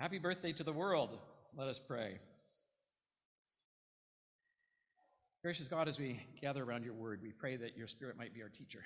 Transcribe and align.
Happy 0.00 0.18
birthday 0.18 0.50
to 0.50 0.64
the 0.64 0.72
world. 0.72 1.10
Let 1.54 1.68
us 1.68 1.78
pray. 1.78 2.20
Gracious 5.44 5.68
God, 5.68 5.88
as 5.88 5.98
we 5.98 6.22
gather 6.40 6.64
around 6.64 6.86
your 6.86 6.94
word, 6.94 7.20
we 7.22 7.32
pray 7.32 7.56
that 7.56 7.76
your 7.76 7.86
spirit 7.86 8.16
might 8.16 8.32
be 8.32 8.40
our 8.40 8.48
teacher. 8.48 8.80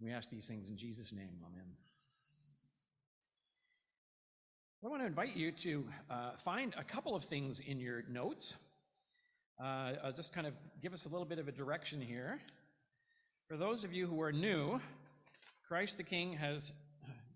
We 0.00 0.10
ask 0.10 0.30
these 0.30 0.46
things 0.46 0.70
in 0.70 0.78
Jesus' 0.78 1.12
name. 1.12 1.36
Amen. 1.44 1.66
I 4.82 4.88
want 4.88 5.02
to 5.02 5.06
invite 5.06 5.36
you 5.36 5.52
to 5.52 5.84
uh, 6.10 6.30
find 6.38 6.74
a 6.78 6.84
couple 6.84 7.14
of 7.14 7.22
things 7.22 7.60
in 7.60 7.78
your 7.78 8.04
notes. 8.08 8.54
Uh, 9.62 9.92
I'll 10.02 10.12
just 10.12 10.32
kind 10.32 10.46
of 10.46 10.54
give 10.80 10.94
us 10.94 11.04
a 11.04 11.10
little 11.10 11.26
bit 11.26 11.38
of 11.38 11.46
a 11.46 11.52
direction 11.52 12.00
here. 12.00 12.40
For 13.48 13.58
those 13.58 13.84
of 13.84 13.92
you 13.92 14.06
who 14.06 14.18
are 14.22 14.32
new, 14.32 14.80
Christ 15.68 15.98
the 15.98 16.04
King 16.04 16.32
has 16.38 16.72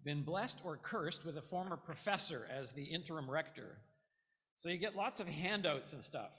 been 0.04 0.22
blessed 0.22 0.60
or 0.64 0.76
cursed 0.76 1.24
with 1.24 1.36
a 1.36 1.42
former 1.42 1.76
professor 1.76 2.46
as 2.50 2.72
the 2.72 2.84
interim 2.84 3.30
rector. 3.30 3.76
So 4.56 4.68
you 4.68 4.78
get 4.78 4.96
lots 4.96 5.20
of 5.20 5.28
handouts 5.28 5.92
and 5.92 6.02
stuff. 6.02 6.32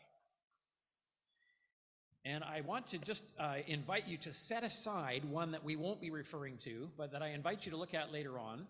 And 2.24 2.44
I 2.44 2.62
want 2.62 2.88
to 2.90 3.00
just 3.00 3.24
uh, 3.40 3.56
invite 3.68 4.08
you 4.08 4.18
to 4.18 4.32
set 4.32 4.64
aside 4.64 5.26
one 5.26 5.52
that 5.52 5.64
we 5.64 5.76
won't 5.76 6.00
be 6.00 6.12
referring 6.12 6.58
to, 6.58 6.90
but 6.98 7.14
that 7.14 7.24
I 7.24 7.30
invite 7.30 7.66
you 7.66 7.72
to 7.72 7.78
look 7.78 7.96
at 7.96 8.12
later 8.12 8.38
on. 8.38 8.68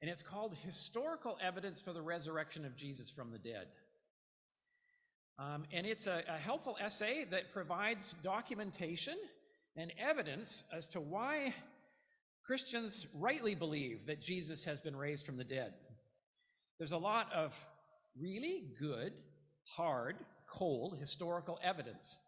And 0.00 0.10
it's 0.10 0.24
called 0.24 0.56
Historical 0.56 1.38
Evidence 1.40 1.80
for 1.80 1.92
the 1.92 2.02
Resurrection 2.02 2.64
of 2.64 2.74
Jesus 2.74 3.08
from 3.08 3.30
the 3.30 3.38
Dead. 3.38 3.68
Um, 5.38 5.62
and 5.72 5.86
it's 5.86 6.08
a, 6.08 6.24
a 6.28 6.38
helpful 6.38 6.76
essay 6.80 7.24
that 7.30 7.52
provides 7.52 8.14
documentation 8.14 9.16
and 9.76 9.92
evidence 9.98 10.64
as 10.76 10.88
to 10.88 11.00
why 11.00 11.54
Christians 12.44 13.06
rightly 13.14 13.54
believe 13.54 14.06
that 14.06 14.20
Jesus 14.20 14.64
has 14.64 14.80
been 14.80 14.96
raised 14.96 15.24
from 15.24 15.36
the 15.36 15.44
dead. 15.44 15.74
There's 16.78 16.92
a 16.92 16.98
lot 16.98 17.32
of 17.32 17.56
really 18.20 18.64
good, 18.78 19.12
hard, 19.64 20.16
cold 20.50 20.96
historical 20.98 21.58
evidence. 21.62 22.20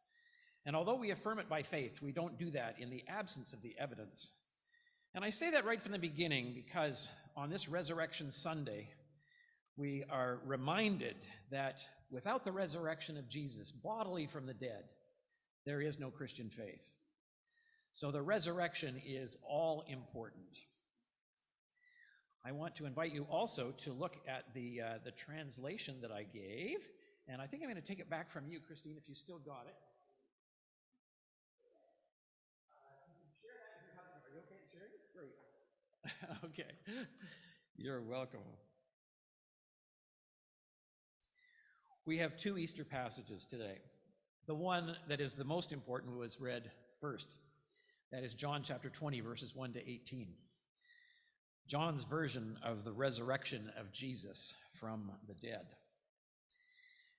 And 0.67 0.77
although 0.77 0.95
we 0.95 1.11
affirm 1.11 1.39
it 1.39 1.49
by 1.49 1.63
faith, 1.63 2.01
we 2.01 2.13
don't 2.13 2.39
do 2.39 2.51
that 2.51 2.77
in 2.79 2.91
the 2.91 3.05
absence 3.09 3.53
of 3.53 3.63
the 3.63 3.75
evidence. 3.79 4.31
And 5.15 5.25
I 5.25 5.31
say 5.31 5.51
that 5.51 5.65
right 5.65 5.83
from 5.83 5.93
the 5.93 5.99
beginning 5.99 6.53
because 6.55 7.09
on 7.37 7.51
this 7.51 7.69
Resurrection 7.69 8.33
Sunday, 8.33 8.89
we 9.77 10.05
are 10.11 10.41
reminded 10.47 11.17
that 11.51 11.85
without 12.11 12.45
the 12.45 12.53
resurrection 12.53 13.17
of 13.17 13.29
Jesus 13.29 13.73
bodily 13.73 14.27
from 14.27 14.47
the 14.47 14.55
dead, 14.55 14.85
there 15.67 15.81
is 15.81 15.99
no 15.99 16.11
Christian 16.11 16.49
faith. 16.51 16.91
So 17.95 18.11
the 18.11 18.21
resurrection 18.21 19.01
is 19.07 19.39
all 19.49 19.85
important. 19.87 20.59
I 22.45 22.51
want 22.51 22.75
to 22.77 22.87
invite 22.87 23.15
you 23.15 23.25
also 23.31 23.71
to 23.85 23.93
look 23.93 24.17
at 24.27 24.53
the, 24.53 24.81
uh, 24.81 24.99
the 25.05 25.13
translation 25.13 26.01
that 26.03 26.11
I 26.11 26.25
gave. 26.25 26.79
And 27.29 27.41
I 27.41 27.47
think 27.47 27.63
I'm 27.63 27.71
going 27.71 27.81
to 27.81 27.87
take 27.87 28.01
it 28.01 28.11
back 28.11 28.33
from 28.33 28.49
you, 28.49 28.59
Christine, 28.59 28.97
if 29.01 29.09
you 29.09 29.15
still 29.15 29.39
got 29.39 29.67
it. 29.69 29.77
Great. 35.15 36.35
okay. 36.47 36.73
You're 37.77 38.03
welcome. 38.03 38.41
We 42.07 42.19
have 42.19 42.37
two 42.37 42.59
Easter 42.59 42.85
passages 42.85 43.45
today. 43.45 43.79
The 44.49 44.55
one 44.57 44.97
that 45.09 45.21
is 45.21 45.35
the 45.35 45.45
most 45.45 45.71
important 45.71 46.19
was 46.19 46.41
read 46.41 46.73
first. 47.01 47.37
That 48.15 48.23
is 48.23 48.33
John 48.33 48.63
chapter 48.63 48.89
20, 48.89 49.23
verses 49.23 49.57
1 49.57 49.73
to 49.73 49.81
18. 49.81 50.29
John's 51.67 52.05
version 52.05 52.57
of 52.65 52.85
the 52.85 52.93
resurrection 52.93 53.73
of 53.77 53.93
Jesus 53.93 54.55
from 54.73 55.11
the 55.27 55.35
dead. 55.35 55.67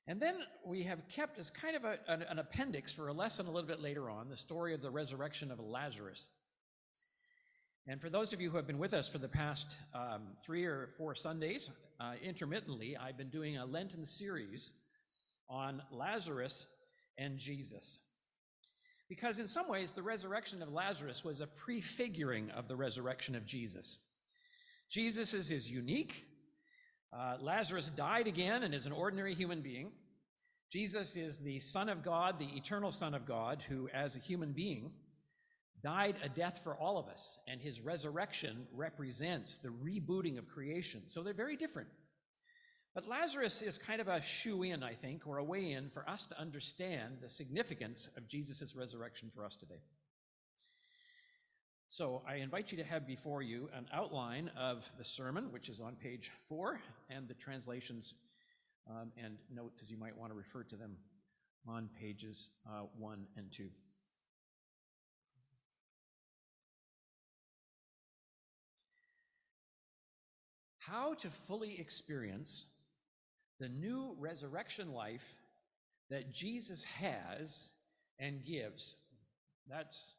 And 0.07 0.21
then 0.21 0.35
we 0.65 0.83
have 0.83 1.05
kept 1.09 1.37
as 1.37 1.51
kind 1.51 1.75
of 1.75 1.83
a, 1.83 1.97
an, 2.07 2.21
an, 2.21 2.39
appendix 2.39 2.93
for 2.93 3.09
a 3.09 3.13
lesson 3.13 3.45
a 3.45 3.51
little 3.51 3.67
bit 3.67 3.81
later 3.81 4.09
on 4.09 4.29
the 4.29 4.37
story 4.37 4.73
of 4.73 4.81
the 4.81 4.89
resurrection 4.89 5.51
of 5.51 5.59
Lazarus. 5.59 6.29
And 7.87 7.99
for 7.99 8.09
those 8.09 8.31
of 8.31 8.39
you 8.39 8.49
who 8.49 8.55
have 8.55 8.67
been 8.67 8.79
with 8.79 8.93
us 8.93 9.09
for 9.09 9.17
the 9.17 9.27
past 9.27 9.75
um, 9.93 10.21
three 10.45 10.63
or 10.63 10.91
four 10.97 11.13
Sundays, 11.13 11.69
uh, 11.99 12.13
intermittently, 12.23 12.95
I've 12.95 13.17
been 13.17 13.31
doing 13.31 13.57
a 13.57 13.65
Lenten 13.65 14.05
series 14.05 14.71
on 15.49 15.81
Lazarus 15.91 16.67
and 17.17 17.37
Jesus. 17.37 17.99
Because 19.07 19.39
in 19.39 19.47
some 19.47 19.69
ways, 19.69 19.91
the 19.91 20.01
resurrection 20.01 20.61
of 20.61 20.73
Lazarus 20.73 21.23
was 21.23 21.41
a 21.41 21.47
prefiguring 21.47 22.49
of 22.51 22.67
the 22.67 22.75
resurrection 22.75 23.35
of 23.35 23.45
Jesus. 23.45 23.99
Jesus 24.89 25.33
is, 25.33 25.51
is 25.51 25.69
unique. 25.69 26.25
Uh, 27.13 27.37
Lazarus 27.39 27.89
died 27.89 28.27
again 28.27 28.63
and 28.63 28.73
is 28.73 28.85
an 28.85 28.91
ordinary 28.91 29.35
human 29.35 29.61
being. 29.61 29.91
Jesus 30.71 31.15
is 31.15 31.39
the 31.39 31.59
Son 31.59 31.89
of 31.89 32.03
God, 32.03 32.39
the 32.39 32.57
eternal 32.57 32.91
Son 32.91 33.13
of 33.13 33.25
God, 33.25 33.63
who, 33.69 33.87
as 33.93 34.15
a 34.15 34.19
human 34.19 34.51
being, 34.51 34.91
died 35.83 36.15
a 36.23 36.29
death 36.29 36.61
for 36.63 36.75
all 36.75 36.97
of 36.97 37.07
us, 37.07 37.37
and 37.47 37.61
his 37.61 37.79
resurrection 37.79 38.65
represents 38.73 39.59
the 39.59 39.69
rebooting 39.69 40.39
of 40.39 40.47
creation. 40.47 41.03
So 41.05 41.21
they're 41.21 41.33
very 41.33 41.55
different. 41.55 41.89
But 42.95 43.09
Lazarus 43.09 43.61
is 43.61 43.77
kind 43.77 43.99
of 43.99 44.07
a 44.07 44.21
shoe 44.21 44.63
in, 44.63 44.81
I 44.81 44.93
think, 44.93 45.27
or 45.27 45.37
a 45.37 45.43
way 45.43 45.73
in 45.73 45.89
for 45.89 46.09
us 46.09 46.25
to 46.27 46.39
understand 46.39 47.17
the 47.21 47.29
significance 47.29 48.09
of 48.15 48.25
Jesus' 48.25 48.73
resurrection 48.73 49.29
for 49.35 49.43
us 49.43 49.57
today. 49.57 49.81
So 51.89 52.21
I 52.25 52.35
invite 52.35 52.71
you 52.71 52.77
to 52.77 52.85
have 52.85 53.05
before 53.05 53.41
you 53.41 53.69
an 53.75 53.85
outline 53.93 54.49
of 54.57 54.89
the 54.97 55.03
sermon, 55.03 55.51
which 55.51 55.67
is 55.67 55.81
on 55.81 55.95
page 55.95 56.31
four, 56.47 56.79
and 57.09 57.27
the 57.27 57.33
translations 57.33 58.15
um, 58.89 59.11
and 59.21 59.35
notes 59.53 59.81
as 59.81 59.91
you 59.91 59.97
might 59.97 60.17
want 60.17 60.31
to 60.31 60.37
refer 60.37 60.63
to 60.63 60.77
them 60.77 60.95
on 61.67 61.89
pages 61.99 62.51
uh, 62.65 62.83
one 62.97 63.25
and 63.35 63.51
two. 63.51 63.67
How 70.79 71.13
to 71.15 71.29
fully 71.29 71.77
experience 71.79 72.67
the 73.59 73.69
new 73.69 74.15
resurrection 74.19 74.91
life 74.91 75.35
that 76.09 76.33
Jesus 76.33 76.83
has 76.83 77.69
and 78.19 78.43
gives. 78.45 78.95
That's 79.69 80.13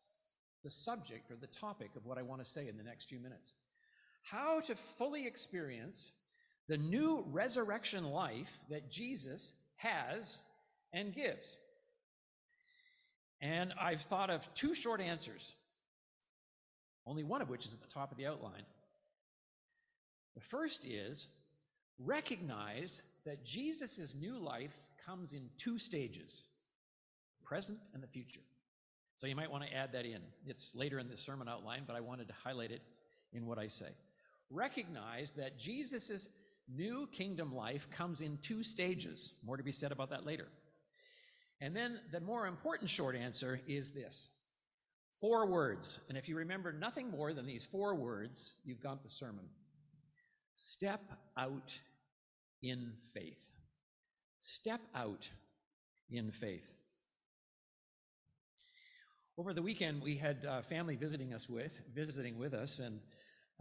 the 0.64 0.70
subject 0.70 1.30
or 1.30 1.36
the 1.36 1.46
topic 1.46 1.90
of 1.96 2.04
what 2.06 2.18
I 2.18 2.22
want 2.22 2.42
to 2.42 2.50
say 2.50 2.68
in 2.68 2.76
the 2.76 2.82
next 2.82 3.08
few 3.08 3.20
minutes. 3.20 3.54
How 4.22 4.60
to 4.62 4.74
fully 4.74 5.26
experience 5.26 6.12
the 6.68 6.78
new 6.78 7.24
resurrection 7.30 8.04
life 8.04 8.58
that 8.70 8.90
Jesus 8.90 9.54
has 9.76 10.38
and 10.92 11.14
gives. 11.14 11.58
And 13.40 13.72
I've 13.80 14.02
thought 14.02 14.30
of 14.30 14.52
two 14.54 14.74
short 14.74 15.00
answers, 15.00 15.54
only 17.06 17.22
one 17.22 17.42
of 17.42 17.48
which 17.48 17.66
is 17.66 17.74
at 17.74 17.80
the 17.80 17.92
top 17.92 18.10
of 18.10 18.16
the 18.18 18.26
outline. 18.26 18.64
The 20.34 20.40
first 20.40 20.84
is 20.84 21.28
recognize 21.98 23.02
that 23.26 23.44
Jesus' 23.44 24.14
new 24.18 24.38
life 24.38 24.76
comes 25.04 25.32
in 25.34 25.50
two 25.58 25.78
stages 25.78 26.44
present 27.44 27.78
and 27.94 28.02
the 28.02 28.08
future. 28.08 28.40
So 29.16 29.26
you 29.26 29.36
might 29.36 29.50
want 29.50 29.64
to 29.64 29.74
add 29.74 29.92
that 29.92 30.04
in. 30.04 30.20
It's 30.46 30.74
later 30.74 30.98
in 30.98 31.08
the 31.08 31.16
sermon 31.16 31.48
outline, 31.48 31.84
but 31.86 31.96
I 31.96 32.00
wanted 32.00 32.28
to 32.28 32.34
highlight 32.34 32.70
it 32.70 32.82
in 33.32 33.46
what 33.46 33.58
I 33.58 33.68
say. 33.68 33.88
Recognize 34.50 35.32
that 35.32 35.58
Jesus' 35.58 36.28
new 36.68 37.08
kingdom 37.12 37.54
life 37.54 37.88
comes 37.90 38.20
in 38.20 38.38
two 38.42 38.62
stages. 38.62 39.34
More 39.44 39.56
to 39.56 39.62
be 39.62 39.72
said 39.72 39.92
about 39.92 40.10
that 40.10 40.26
later. 40.26 40.48
And 41.60 41.74
then 41.74 42.00
the 42.12 42.20
more 42.20 42.46
important 42.46 42.90
short 42.90 43.16
answer 43.16 43.60
is 43.66 43.92
this 43.92 44.28
four 45.20 45.46
words. 45.46 46.00
And 46.08 46.18
if 46.18 46.28
you 46.28 46.36
remember 46.36 46.72
nothing 46.72 47.10
more 47.10 47.32
than 47.32 47.46
these 47.46 47.64
four 47.64 47.94
words, 47.94 48.52
you've 48.64 48.82
got 48.82 49.02
the 49.02 49.08
sermon. 49.08 49.44
Step 50.56 51.00
out 51.38 51.78
in 52.70 52.92
faith. 53.14 53.42
Step 54.40 54.80
out 54.94 55.28
in 56.10 56.30
faith. 56.30 56.72
Over 59.38 59.52
the 59.52 59.62
weekend, 59.62 60.02
we 60.02 60.16
had 60.16 60.46
uh, 60.46 60.62
family 60.62 60.96
visiting 60.96 61.34
us 61.34 61.48
with 61.48 61.78
visiting 61.94 62.38
with 62.38 62.54
us, 62.54 62.78
and 62.78 63.00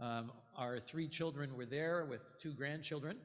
um, 0.00 0.32
our 0.56 0.80
three 0.80 1.08
children 1.08 1.54
were 1.56 1.66
there 1.66 2.06
with 2.06 2.32
two 2.40 2.52
grandchildren, 2.52 3.18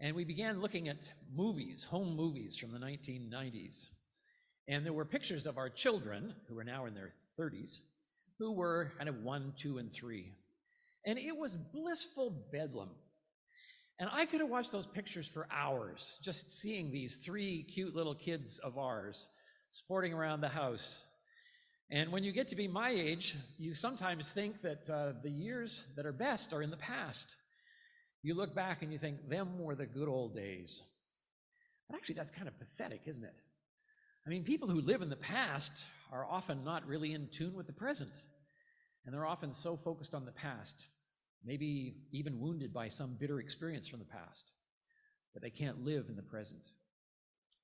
and 0.00 0.14
we 0.14 0.24
began 0.24 0.60
looking 0.60 0.88
at 0.88 1.12
movies, 1.34 1.84
home 1.84 2.16
movies 2.16 2.56
from 2.56 2.72
the 2.72 2.78
1990s. 2.78 3.86
And 4.68 4.84
there 4.84 4.92
were 4.92 5.04
pictures 5.04 5.46
of 5.46 5.56
our 5.56 5.70
children, 5.70 6.34
who 6.48 6.58
are 6.58 6.64
now 6.64 6.86
in 6.86 6.94
their 6.94 7.12
30s, 7.38 7.82
who 8.38 8.52
were 8.52 8.92
kind 8.98 9.08
of 9.08 9.22
one, 9.22 9.52
two, 9.56 9.78
and 9.78 9.92
three. 9.92 10.32
And 11.06 11.18
it 11.18 11.36
was 11.36 11.56
blissful 11.56 12.48
bedlam. 12.52 12.90
And 14.00 14.08
I 14.12 14.26
could 14.26 14.40
have 14.40 14.48
watched 14.48 14.70
those 14.70 14.86
pictures 14.86 15.26
for 15.26 15.48
hours, 15.50 16.20
just 16.22 16.52
seeing 16.52 16.90
these 16.90 17.16
three 17.16 17.64
cute 17.64 17.96
little 17.96 18.14
kids 18.14 18.58
of 18.58 18.78
ours 18.78 19.28
sporting 19.70 20.12
around 20.12 20.40
the 20.40 20.48
house. 20.48 21.04
And 21.90 22.12
when 22.12 22.22
you 22.22 22.32
get 22.32 22.48
to 22.48 22.56
be 22.56 22.68
my 22.68 22.90
age, 22.90 23.34
you 23.58 23.74
sometimes 23.74 24.30
think 24.30 24.60
that 24.62 24.88
uh, 24.88 25.12
the 25.22 25.30
years 25.30 25.84
that 25.96 26.06
are 26.06 26.12
best 26.12 26.52
are 26.52 26.62
in 26.62 26.70
the 26.70 26.76
past. 26.76 27.34
You 28.22 28.34
look 28.34 28.54
back 28.54 28.82
and 28.82 28.92
you 28.92 28.98
think, 28.98 29.28
them 29.28 29.58
were 29.58 29.74
the 29.74 29.86
good 29.86 30.08
old 30.08 30.34
days. 30.34 30.82
But 31.88 31.96
actually, 31.96 32.16
that's 32.16 32.30
kind 32.30 32.46
of 32.46 32.58
pathetic, 32.58 33.02
isn't 33.06 33.24
it? 33.24 33.40
I 34.26 34.30
mean, 34.30 34.44
people 34.44 34.68
who 34.68 34.80
live 34.80 35.00
in 35.00 35.08
the 35.08 35.16
past 35.16 35.86
are 36.12 36.26
often 36.26 36.62
not 36.62 36.86
really 36.86 37.14
in 37.14 37.28
tune 37.32 37.54
with 37.54 37.66
the 37.66 37.72
present. 37.72 38.12
And 39.04 39.14
they're 39.14 39.26
often 39.26 39.54
so 39.54 39.76
focused 39.76 40.14
on 40.14 40.26
the 40.26 40.32
past, 40.32 40.86
maybe 41.44 41.96
even 42.12 42.40
wounded 42.40 42.72
by 42.72 42.88
some 42.88 43.16
bitter 43.18 43.40
experience 43.40 43.88
from 43.88 43.98
the 43.98 44.04
past, 44.04 44.50
that 45.34 45.42
they 45.42 45.50
can't 45.50 45.84
live 45.84 46.06
in 46.08 46.16
the 46.16 46.22
present, 46.22 46.68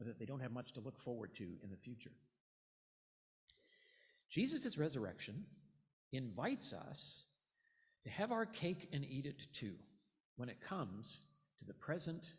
or 0.01 0.07
that 0.07 0.19
they 0.19 0.25
don't 0.25 0.41
have 0.41 0.53
much 0.53 0.73
to 0.73 0.81
look 0.81 1.01
forward 1.01 1.35
to 1.35 1.45
in 1.63 1.71
the 1.71 1.77
future. 1.77 2.13
Jesus' 4.31 4.79
resurrection 4.79 5.45
invites 6.13 6.73
us 6.73 7.25
to 8.05 8.11
have 8.11 8.33
our 8.33 8.47
cake 8.47 8.89
and 8.93 9.05
eat 9.05 9.27
it 9.27 9.47
too 9.53 9.75
when 10.37 10.49
it 10.49 10.61
comes 10.61 11.21
to 11.59 11.65
the 11.65 11.75
present 11.75 12.35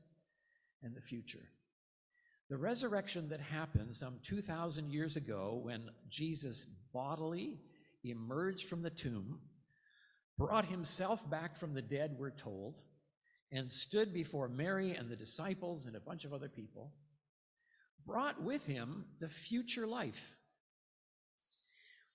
and 0.83 0.95
the 0.95 1.01
future. 1.01 1.47
The 2.49 2.57
resurrection 2.57 3.29
that 3.29 3.39
happened 3.39 3.95
some 3.95 4.19
2,000 4.21 4.91
years 4.91 5.15
ago 5.15 5.59
when 5.63 5.89
Jesus 6.09 6.65
bodily 6.93 7.57
emerged 8.03 8.67
from 8.67 8.83
the 8.83 8.91
tomb, 8.91 9.39
brought 10.37 10.65
himself 10.65 11.29
back 11.29 11.55
from 11.55 11.73
the 11.73 11.81
dead, 11.81 12.15
we're 12.17 12.31
told, 12.31 12.79
and 13.51 13.71
stood 13.71 14.13
before 14.13 14.47
Mary 14.47 14.95
and 14.95 15.09
the 15.09 15.15
disciples 15.15 15.85
and 15.85 15.95
a 15.95 15.99
bunch 15.99 16.25
of 16.25 16.33
other 16.33 16.49
people, 16.49 16.91
brought 18.05 18.41
with 18.41 18.65
him 18.65 19.05
the 19.19 19.29
future 19.29 19.87
life. 19.87 20.35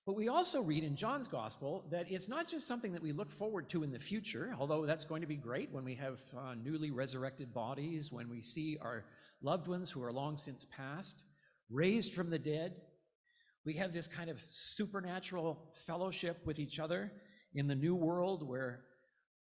But 0.05 0.15
we 0.15 0.29
also 0.29 0.63
read 0.63 0.83
in 0.83 0.95
John's 0.95 1.27
gospel 1.27 1.85
that 1.91 2.11
it's 2.11 2.27
not 2.27 2.47
just 2.47 2.67
something 2.67 2.91
that 2.93 3.03
we 3.03 3.11
look 3.11 3.31
forward 3.31 3.69
to 3.69 3.83
in 3.83 3.91
the 3.91 3.99
future, 3.99 4.55
although 4.59 4.85
that's 4.85 5.05
going 5.05 5.21
to 5.21 5.27
be 5.27 5.35
great 5.35 5.71
when 5.71 5.83
we 5.83 5.93
have 5.95 6.19
uh, 6.35 6.55
newly 6.55 6.89
resurrected 6.89 7.53
bodies, 7.53 8.11
when 8.11 8.27
we 8.27 8.41
see 8.41 8.77
our 8.81 9.05
loved 9.43 9.67
ones 9.67 9.91
who 9.91 10.01
are 10.03 10.11
long 10.11 10.37
since 10.37 10.65
passed, 10.65 11.23
raised 11.69 12.13
from 12.13 12.29
the 12.31 12.39
dead. 12.39 12.75
We 13.63 13.75
have 13.75 13.93
this 13.93 14.07
kind 14.07 14.29
of 14.29 14.41
supernatural 14.47 15.71
fellowship 15.85 16.39
with 16.45 16.57
each 16.57 16.79
other 16.79 17.11
in 17.53 17.67
the 17.67 17.75
new 17.75 17.95
world 17.95 18.47
where 18.47 18.81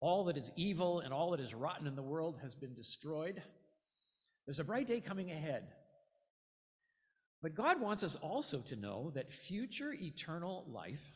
all 0.00 0.25
that 0.25 0.37
is 0.37 0.50
evil 0.56 1.00
and 1.00 1.12
all 1.12 1.31
that 1.31 1.40
is 1.40 1.54
rotten 1.54 1.87
in 1.87 1.96
the 1.96 2.02
world 2.02 2.38
has 2.43 2.54
been 2.54 2.75
destroyed. 2.75 3.43
There's 4.46 4.60
a 4.60 4.64
bright 4.64 4.87
day 4.87 5.00
coming 5.00 5.31
ahead. 5.31 5.64
But 7.43 7.54
God 7.54 7.81
wants 7.81 8.02
us 8.02 8.16
also 8.16 8.60
to 8.69 8.76
know 8.76 9.10
that 9.14 9.32
future 9.32 9.93
eternal 9.93 10.66
life 10.69 11.06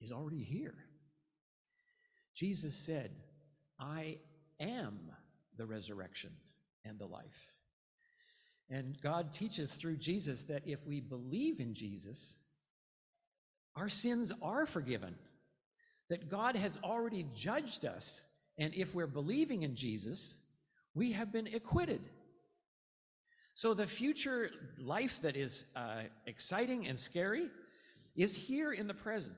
is 0.00 0.12
already 0.12 0.42
here. 0.42 0.74
Jesus 2.34 2.74
said, 2.74 3.10
I 3.78 4.18
am 4.60 4.98
the 5.56 5.66
resurrection 5.66 6.30
and 6.84 6.98
the 6.98 7.06
life. 7.06 7.52
And 8.70 8.96
God 9.02 9.32
teaches 9.32 9.74
through 9.74 9.98
Jesus 9.98 10.42
that 10.44 10.66
if 10.66 10.84
we 10.86 11.00
believe 11.00 11.60
in 11.60 11.74
Jesus, 11.74 12.36
our 13.76 13.88
sins 13.88 14.32
are 14.42 14.66
forgiven, 14.66 15.14
that 16.08 16.30
God 16.30 16.56
has 16.56 16.78
already 16.84 17.26
judged 17.34 17.84
us. 17.84 18.22
And 18.58 18.72
if 18.74 18.94
we're 18.94 19.06
believing 19.06 19.62
in 19.62 19.74
Jesus, 19.74 20.36
we 20.94 21.12
have 21.12 21.32
been 21.32 21.48
acquitted. 21.48 22.00
So 23.54 23.74
the 23.74 23.86
future 23.86 24.50
life 24.78 25.20
that 25.22 25.36
is 25.36 25.66
uh, 25.76 26.02
exciting 26.26 26.86
and 26.86 26.98
scary 26.98 27.48
is 28.16 28.36
here 28.36 28.72
in 28.72 28.86
the 28.86 28.94
present. 28.94 29.36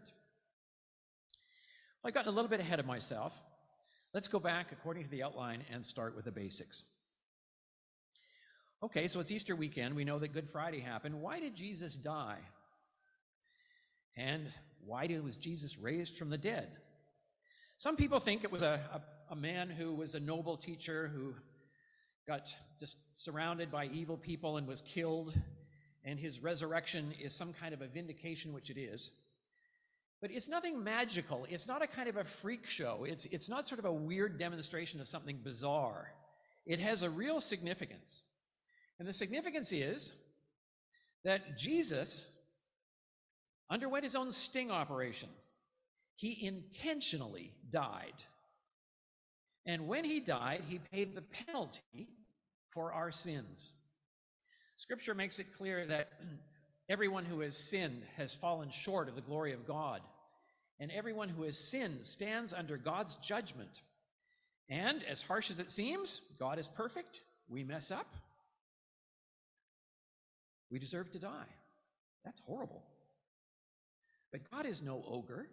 I 2.05 2.11
got 2.11 2.27
a 2.27 2.31
little 2.31 2.49
bit 2.49 2.61
ahead 2.61 2.79
of 2.79 2.87
myself. 2.87 3.43
Let's 4.15 4.29
go 4.29 4.39
back 4.39 4.73
according 4.73 5.05
to 5.05 5.11
the 5.11 5.23
outline 5.23 5.65
and 5.73 5.85
start 5.85 6.15
with 6.15 6.25
the 6.25 6.31
basics. 6.31 6.85
Okay, 8.83 9.09
so 9.09 9.21
it's 9.21 9.31
Easter 9.31 9.57
weekend. 9.57 9.95
We 9.95 10.05
know 10.05 10.19
that 10.19 10.33
Good 10.33 10.49
Friday 10.49 10.81
happened. 10.81 11.21
Why 11.21 11.41
did 11.41 11.55
Jesus 11.55 11.95
die? 11.97 12.39
And 14.17 14.47
why 14.85 15.07
did, 15.07 15.23
was 15.23 15.37
Jesus 15.37 15.79
raised 15.79 16.17
from 16.17 16.31
the 16.31 16.39
dead? 16.39 16.69
Some 17.79 17.97
people 17.97 18.21
think 18.21 18.45
it 18.45 18.53
was 18.53 18.63
a, 18.63 18.81
a, 18.93 19.33
a 19.33 19.37
man 19.37 19.69
who 19.69 19.95
was 19.95 20.15
a 20.15 20.21
noble 20.21 20.57
teacher 20.57 21.11
who 21.15 21.35
got 22.27 22.55
just 22.81 22.97
surrounded 23.15 23.71
by 23.71 23.87
evil 23.87 24.17
people 24.17 24.57
and 24.57 24.67
was 24.67 24.81
killed, 24.83 25.35
and 26.05 26.19
his 26.19 26.43
resurrection 26.43 27.13
is 27.21 27.35
some 27.35 27.53
kind 27.53 27.75
of 27.75 27.83
a 27.83 27.87
vindication, 27.87 28.53
which 28.53 28.71
it 28.71 28.79
is. 28.79 29.11
But 30.21 30.31
it's 30.31 30.49
nothing 30.49 30.83
magical. 30.83 31.47
It's 31.51 31.69
not 31.69 31.83
a 31.83 31.87
kind 31.87 32.09
of 32.09 32.17
a 32.17 32.25
freak 32.25 32.67
show. 32.67 33.05
It's, 33.07 33.27
it's 33.27 33.49
not 33.49 33.67
sort 33.67 33.79
of 33.79 33.85
a 33.85 33.93
weird 33.93 34.39
demonstration 34.39 35.01
of 35.01 35.09
something 35.09 35.39
bizarre. 35.45 36.13
It 36.65 36.81
has 36.81 37.03
a 37.03 37.11
real 37.11 37.41
significance. 37.41 38.23
And 38.99 39.07
the 39.07 39.13
significance 39.13 39.73
is 39.73 40.13
that 41.25 41.59
Jesus 41.59 42.27
underwent 43.71 44.05
his 44.05 44.17
own 44.17 44.31
sting 44.31 44.71
operation. 44.71 45.29
He 46.15 46.47
intentionally 46.47 47.53
died. 47.71 48.15
And 49.67 49.89
when 49.89 50.05
he 50.05 50.21
died, 50.21 50.63
he 50.69 50.79
paid 50.79 51.15
the 51.15 51.23
penalty 51.47 52.09
for 52.71 52.93
our 52.93 53.11
sins. 53.11 53.71
Scripture 54.77 55.15
makes 55.15 55.39
it 55.39 55.53
clear 55.53 55.87
that 55.87 56.13
everyone 56.89 57.25
who 57.25 57.41
has 57.41 57.57
sinned 57.57 58.03
has 58.17 58.35
fallen 58.35 58.71
short 58.71 59.09
of 59.09 59.17
the 59.17 59.21
glory 59.21 59.53
of 59.53 59.67
God. 59.67 60.01
And 60.79 60.93
everyone 60.93 61.31
who 61.31 61.45
has 61.45 61.59
sinned 61.59 62.05
stands 62.05 62.53
under 62.53 62.77
God's 62.77 63.17
judgment. 63.17 63.83
And 64.69 65.03
as 65.05 65.23
harsh 65.23 65.51
as 65.51 65.59
it 65.59 65.71
seems, 65.71 66.21
God 66.39 66.59
is 66.59 66.69
perfect. 66.69 67.23
We 67.49 67.65
mess 67.65 67.91
up. 67.91 68.15
We 70.71 70.79
deserve 70.79 71.11
to 71.13 71.19
die. 71.19 71.47
That's 72.25 72.41
horrible. 72.41 72.83
But 74.37 74.51
God 74.51 74.67
is 74.67 74.83
no 74.83 75.03
ogre. 75.09 75.49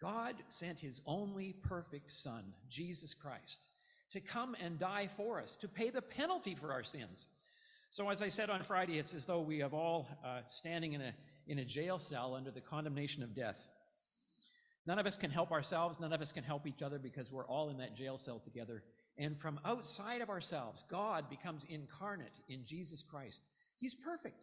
God 0.00 0.34
sent 0.48 0.80
his 0.80 1.02
only 1.06 1.52
perfect 1.62 2.10
Son, 2.10 2.42
Jesus 2.70 3.12
Christ, 3.12 3.60
to 4.12 4.20
come 4.20 4.56
and 4.62 4.78
die 4.78 5.08
for 5.08 5.40
us, 5.40 5.56
to 5.56 5.68
pay 5.68 5.90
the 5.90 6.00
penalty 6.00 6.54
for 6.54 6.72
our 6.72 6.82
sins. 6.82 7.26
So, 7.90 8.08
as 8.08 8.22
I 8.22 8.28
said 8.28 8.48
on 8.48 8.62
Friday, 8.62 8.98
it's 8.98 9.12
as 9.12 9.26
though 9.26 9.40
we 9.40 9.58
have 9.58 9.74
all 9.74 10.08
uh, 10.24 10.40
standing 10.48 10.94
in 10.94 11.02
a, 11.02 11.12
in 11.48 11.58
a 11.58 11.66
jail 11.66 11.98
cell 11.98 12.34
under 12.34 12.50
the 12.50 12.62
condemnation 12.62 13.22
of 13.22 13.34
death. 13.34 13.68
None 14.86 14.98
of 14.98 15.06
us 15.06 15.18
can 15.18 15.30
help 15.30 15.52
ourselves, 15.52 16.00
none 16.00 16.14
of 16.14 16.22
us 16.22 16.32
can 16.32 16.44
help 16.44 16.66
each 16.66 16.82
other 16.82 16.98
because 16.98 17.30
we're 17.30 17.46
all 17.46 17.68
in 17.68 17.76
that 17.76 17.94
jail 17.94 18.16
cell 18.16 18.38
together. 18.38 18.84
And 19.18 19.36
from 19.36 19.60
outside 19.66 20.22
of 20.22 20.30
ourselves, 20.30 20.82
God 20.90 21.28
becomes 21.28 21.66
incarnate 21.68 22.40
in 22.48 22.64
Jesus 22.64 23.02
Christ 23.02 23.42
He's 23.76 23.94
perfect. 23.94 24.40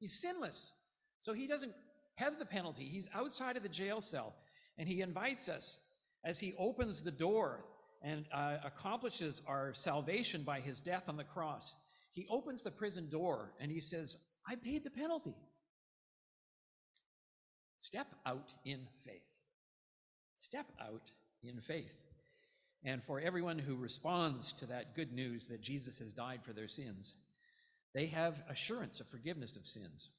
He's 0.00 0.20
sinless. 0.20 0.72
So 1.20 1.32
he 1.32 1.46
doesn't 1.46 1.72
have 2.16 2.38
the 2.38 2.44
penalty. 2.44 2.84
He's 2.84 3.08
outside 3.14 3.56
of 3.56 3.62
the 3.62 3.68
jail 3.68 4.00
cell. 4.00 4.34
And 4.78 4.88
he 4.88 5.00
invites 5.00 5.48
us 5.48 5.80
as 6.24 6.40
he 6.40 6.54
opens 6.58 7.02
the 7.02 7.10
door 7.10 7.60
and 8.02 8.24
uh, 8.32 8.56
accomplishes 8.64 9.42
our 9.46 9.72
salvation 9.72 10.42
by 10.42 10.60
his 10.60 10.80
death 10.80 11.08
on 11.08 11.16
the 11.16 11.24
cross. 11.24 11.76
He 12.12 12.26
opens 12.30 12.62
the 12.62 12.70
prison 12.70 13.08
door 13.10 13.52
and 13.60 13.70
he 13.70 13.80
says, 13.80 14.18
I 14.48 14.56
paid 14.56 14.84
the 14.84 14.90
penalty. 14.90 15.34
Step 17.78 18.06
out 18.26 18.50
in 18.64 18.80
faith. 19.04 19.22
Step 20.36 20.66
out 20.80 21.10
in 21.42 21.60
faith. 21.60 21.92
And 22.84 23.02
for 23.02 23.20
everyone 23.20 23.58
who 23.58 23.76
responds 23.76 24.52
to 24.54 24.66
that 24.66 24.94
good 24.94 25.12
news 25.12 25.46
that 25.46 25.62
Jesus 25.62 25.98
has 25.98 26.12
died 26.12 26.40
for 26.44 26.52
their 26.52 26.68
sins, 26.68 27.14
they 27.94 28.06
have 28.06 28.42
assurance 28.50 29.00
of 29.00 29.08
forgiveness 29.08 29.56
of 29.56 29.66
sins. 29.66 30.10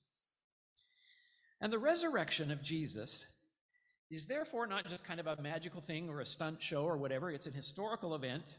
And 1.61 1.71
the 1.71 1.79
resurrection 1.79 2.51
of 2.51 2.61
Jesus 2.61 3.25
is 4.11 4.27
therefore 4.27 4.67
not 4.67 4.87
just 4.87 5.03
kind 5.03 5.19
of 5.19 5.27
a 5.27 5.41
magical 5.41 5.81
thing 5.81 6.09
or 6.09 6.19
a 6.19 6.25
stunt 6.25 6.61
show 6.61 6.83
or 6.83 6.97
whatever. 6.97 7.31
It's 7.31 7.47
an 7.47 7.53
historical 7.53 8.15
event. 8.15 8.57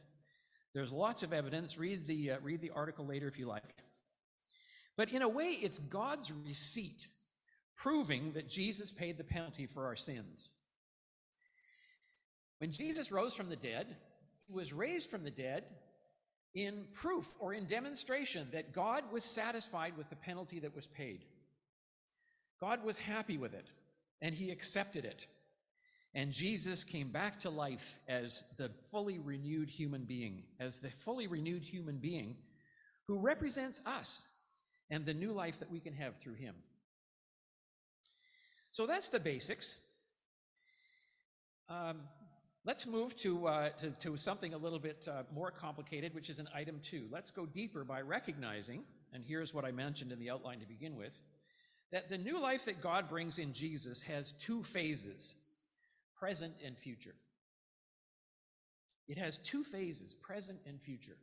There's 0.74 0.92
lots 0.92 1.22
of 1.22 1.32
evidence. 1.32 1.78
Read 1.78 2.06
the, 2.06 2.32
uh, 2.32 2.36
read 2.42 2.60
the 2.60 2.72
article 2.74 3.06
later 3.06 3.28
if 3.28 3.38
you 3.38 3.46
like. 3.46 3.62
But 4.96 5.12
in 5.12 5.22
a 5.22 5.28
way, 5.28 5.50
it's 5.50 5.78
God's 5.78 6.32
receipt 6.32 7.06
proving 7.76 8.32
that 8.32 8.48
Jesus 8.48 8.90
paid 8.90 9.18
the 9.18 9.24
penalty 9.24 9.66
for 9.66 9.86
our 9.86 9.96
sins. 9.96 10.48
When 12.58 12.72
Jesus 12.72 13.12
rose 13.12 13.34
from 13.34 13.50
the 13.50 13.56
dead, 13.56 13.94
he 14.46 14.54
was 14.54 14.72
raised 14.72 15.10
from 15.10 15.24
the 15.24 15.30
dead 15.30 15.64
in 16.54 16.86
proof 16.94 17.34
or 17.38 17.52
in 17.52 17.66
demonstration 17.66 18.48
that 18.52 18.72
God 18.72 19.04
was 19.12 19.24
satisfied 19.24 19.96
with 19.98 20.08
the 20.08 20.16
penalty 20.16 20.60
that 20.60 20.74
was 20.74 20.86
paid. 20.86 21.24
God 22.60 22.84
was 22.84 22.98
happy 22.98 23.38
with 23.38 23.54
it, 23.54 23.66
and 24.20 24.34
he 24.34 24.50
accepted 24.50 25.04
it. 25.04 25.26
And 26.14 26.32
Jesus 26.32 26.84
came 26.84 27.10
back 27.10 27.40
to 27.40 27.50
life 27.50 27.98
as 28.08 28.42
the 28.56 28.70
fully 28.90 29.18
renewed 29.18 29.68
human 29.68 30.04
being, 30.04 30.44
as 30.58 30.78
the 30.78 30.90
fully 30.90 31.26
renewed 31.26 31.62
human 31.62 31.98
being 31.98 32.36
who 33.06 33.18
represents 33.18 33.80
us 33.84 34.26
and 34.90 35.04
the 35.04 35.14
new 35.14 35.32
life 35.32 35.58
that 35.60 35.70
we 35.70 35.80
can 35.80 35.92
have 35.94 36.16
through 36.16 36.34
him. 36.34 36.54
So 38.70 38.86
that's 38.86 39.10
the 39.10 39.20
basics. 39.20 39.76
Um, 41.68 42.00
Let's 42.66 42.84
move 42.84 43.14
to, 43.18 43.46
uh, 43.46 43.68
to, 43.78 43.90
to 43.90 44.16
something 44.16 44.52
a 44.52 44.56
little 44.56 44.80
bit 44.80 45.06
uh, 45.08 45.22
more 45.32 45.52
complicated, 45.52 46.12
which 46.16 46.28
is 46.28 46.40
an 46.40 46.48
item 46.52 46.80
two. 46.82 47.06
Let's 47.12 47.30
go 47.30 47.46
deeper 47.46 47.84
by 47.84 48.00
recognizing, 48.00 48.82
and 49.12 49.22
here's 49.24 49.54
what 49.54 49.64
I 49.64 49.70
mentioned 49.70 50.10
in 50.10 50.18
the 50.18 50.30
outline 50.30 50.58
to 50.58 50.66
begin 50.66 50.96
with, 50.96 51.12
that 51.92 52.08
the 52.08 52.18
new 52.18 52.40
life 52.40 52.64
that 52.64 52.80
God 52.80 53.08
brings 53.08 53.38
in 53.38 53.52
Jesus 53.52 54.02
has 54.02 54.32
two 54.32 54.62
phases 54.62 55.34
present 56.18 56.54
and 56.64 56.76
future. 56.76 57.14
It 59.08 59.18
has 59.18 59.38
two 59.38 59.62
phases 59.62 60.14
present 60.14 60.58
and 60.66 60.80
future. 60.80 61.16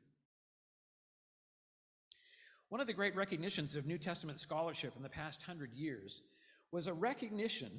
One 2.70 2.82
of 2.82 2.88
the 2.88 2.94
great 2.94 3.16
recognitions 3.16 3.76
of 3.76 3.86
New 3.86 3.98
Testament 3.98 4.40
scholarship 4.40 4.96
in 4.96 5.04
the 5.04 5.10
past 5.10 5.44
hundred 5.44 5.74
years 5.74 6.22
was 6.72 6.88
a 6.88 6.94
recognition 6.94 7.72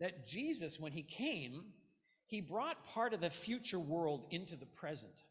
that 0.00 0.26
Jesus, 0.26 0.80
when 0.80 0.92
he 0.92 1.02
came, 1.02 1.64
he 2.26 2.40
brought 2.40 2.84
part 2.84 3.14
of 3.14 3.20
the 3.20 3.30
future 3.30 3.78
world 3.78 4.26
into 4.30 4.56
the 4.56 4.66
present. 4.66 5.24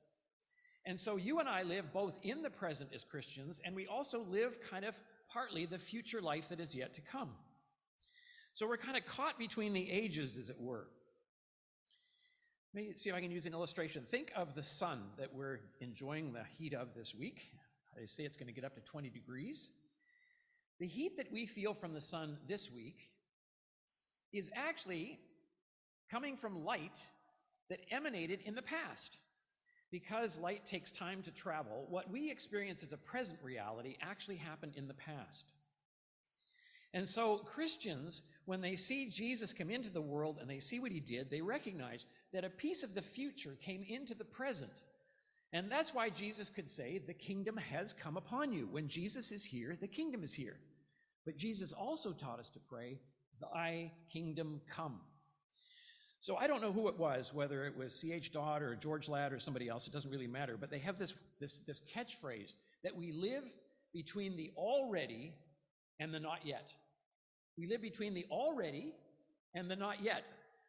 And 0.86 1.00
so 1.00 1.18
you 1.18 1.40
and 1.40 1.48
I 1.48 1.62
live 1.62 1.94
both 1.94 2.20
in 2.24 2.42
the 2.42 2.50
present 2.50 2.92
as 2.94 3.04
Christians, 3.04 3.62
and 3.63 3.75
we 3.75 3.86
also 3.86 4.24
live 4.24 4.60
kind 4.62 4.86
of 4.86 4.96
partly 5.33 5.65
the 5.65 5.79
future 5.79 6.21
life 6.21 6.50
that 6.50 6.59
is 6.59 6.75
yet 6.75 6.93
to 6.95 7.01
come. 7.01 7.29
So 8.53 8.67
we're 8.67 8.77
kind 8.77 8.97
of 8.97 9.05
caught 9.05 9.39
between 9.39 9.73
the 9.73 9.89
ages, 9.89 10.38
as 10.38 10.50
it 10.50 10.59
were. 10.59 10.88
Let 12.73 12.83
me 12.83 12.93
see 12.95 13.09
if 13.09 13.15
I 13.15 13.21
can 13.21 13.31
use 13.31 13.45
an 13.45 13.53
illustration. 13.53 14.03
Think 14.03 14.31
of 14.35 14.55
the 14.55 14.63
sun 14.63 15.03
that 15.17 15.33
we're 15.33 15.59
enjoying 15.79 16.33
the 16.33 16.43
heat 16.57 16.73
of 16.73 16.93
this 16.93 17.13
week. 17.15 17.41
They 17.97 18.05
say 18.07 18.23
it's 18.23 18.38
going 18.38 18.47
to 18.47 18.53
get 18.53 18.63
up 18.63 18.75
to 18.75 18.81
20 18.81 19.09
degrees. 19.09 19.69
The 20.79 20.88
heat 20.88 21.17
that 21.17 21.31
we 21.31 21.45
feel 21.45 21.73
from 21.73 21.93
the 21.93 22.01
sun 22.01 22.38
this 22.47 22.71
week 22.71 23.09
is 24.33 24.51
actually 24.55 25.19
coming 26.09 26.35
from 26.35 26.65
light 26.65 27.05
that 27.69 27.79
emanated 27.91 28.39
in 28.45 28.55
the 28.55 28.61
past. 28.61 29.17
Because 29.91 30.39
light 30.39 30.65
takes 30.65 30.91
time 30.91 31.21
to 31.24 31.31
travel, 31.31 31.86
what 31.89 32.10
we 32.10 32.31
experience 32.31 32.81
as 32.81 32.93
a 32.93 32.98
present 32.98 33.39
reality 33.43 33.98
actually 34.01 34.38
happened 34.38 34.74
in 34.77 34.88
the 34.88 34.93
past. 34.93 35.45
And 36.93 37.07
so, 37.07 37.38
Christians, 37.38 38.21
when 38.45 38.62
they 38.62 38.75
see 38.75 39.10
Jesus 39.10 39.53
come 39.53 39.69
into 39.69 39.89
the 39.89 40.01
world 40.01 40.38
and 40.39 40.50
they 40.50 40.60
see 40.60 40.79
what 40.79 40.91
he 40.91 41.00
did, 41.00 41.29
they 41.29 41.41
recognize 41.41 42.05
that 42.33 42.43
a 42.43 42.50
piece 42.50 42.83
of 42.83 42.93
the 42.93 43.01
future 43.01 43.57
came 43.62 43.86
into 43.88 44.13
the 44.13 44.25
present. 44.25 44.83
And 45.53 45.69
that's 45.69 45.93
why 45.93 46.10
Jesus 46.10 46.50
could 46.50 46.69
say, 46.69 47.00
The 47.00 47.13
kingdom 47.13 47.57
has 47.57 47.93
come 47.93 48.17
upon 48.17 48.53
you. 48.53 48.67
When 48.71 48.88
Jesus 48.88 49.31
is 49.31 49.43
here, 49.43 49.77
the 49.79 49.88
kingdom 49.88 50.24
is 50.24 50.33
here. 50.33 50.57
But 51.25 51.38
Jesus 51.38 51.71
also 51.71 52.13
taught 52.13 52.39
us 52.39 52.50
to 52.51 52.60
pray, 52.60 53.00
Thy 53.41 53.91
kingdom 54.10 54.62
come. 54.69 55.00
So 56.22 56.36
I 56.36 56.46
don't 56.46 56.62
know 56.62 56.72
who 56.72 56.88
it 56.88 57.00
was, 57.00 57.34
whether 57.34 57.66
it 57.66 57.75
was 57.75 57.96
C.H. 57.96 58.32
Dodd 58.32 58.62
or 58.62 58.75
George 58.75 59.10
Ladd 59.10 59.34
or 59.34 59.40
somebody 59.40 59.68
else, 59.68 59.88
it 59.88 59.94
doesn't 59.94 60.12
really 60.12 60.28
matter. 60.28 60.56
But 60.56 60.70
they 60.70 60.78
have 60.78 61.00
this, 61.00 61.16
this, 61.40 61.60
this 61.60 61.82
catchphrase 61.82 62.58
that 62.84 62.96
we 62.96 63.12
live 63.12 63.51
between 63.92 64.38
the 64.38 64.51
already 64.56 65.34
and 66.00 66.13
the 66.13 66.20
not 66.20 66.46
yet. 66.46 66.75
We 67.58 67.66
live 67.66 67.82
between 67.82 68.13
the 68.13 68.28
already 68.30 68.94
and 69.56 69.70
the 69.70 69.75
not 69.75 70.04
yet. 70.04 70.24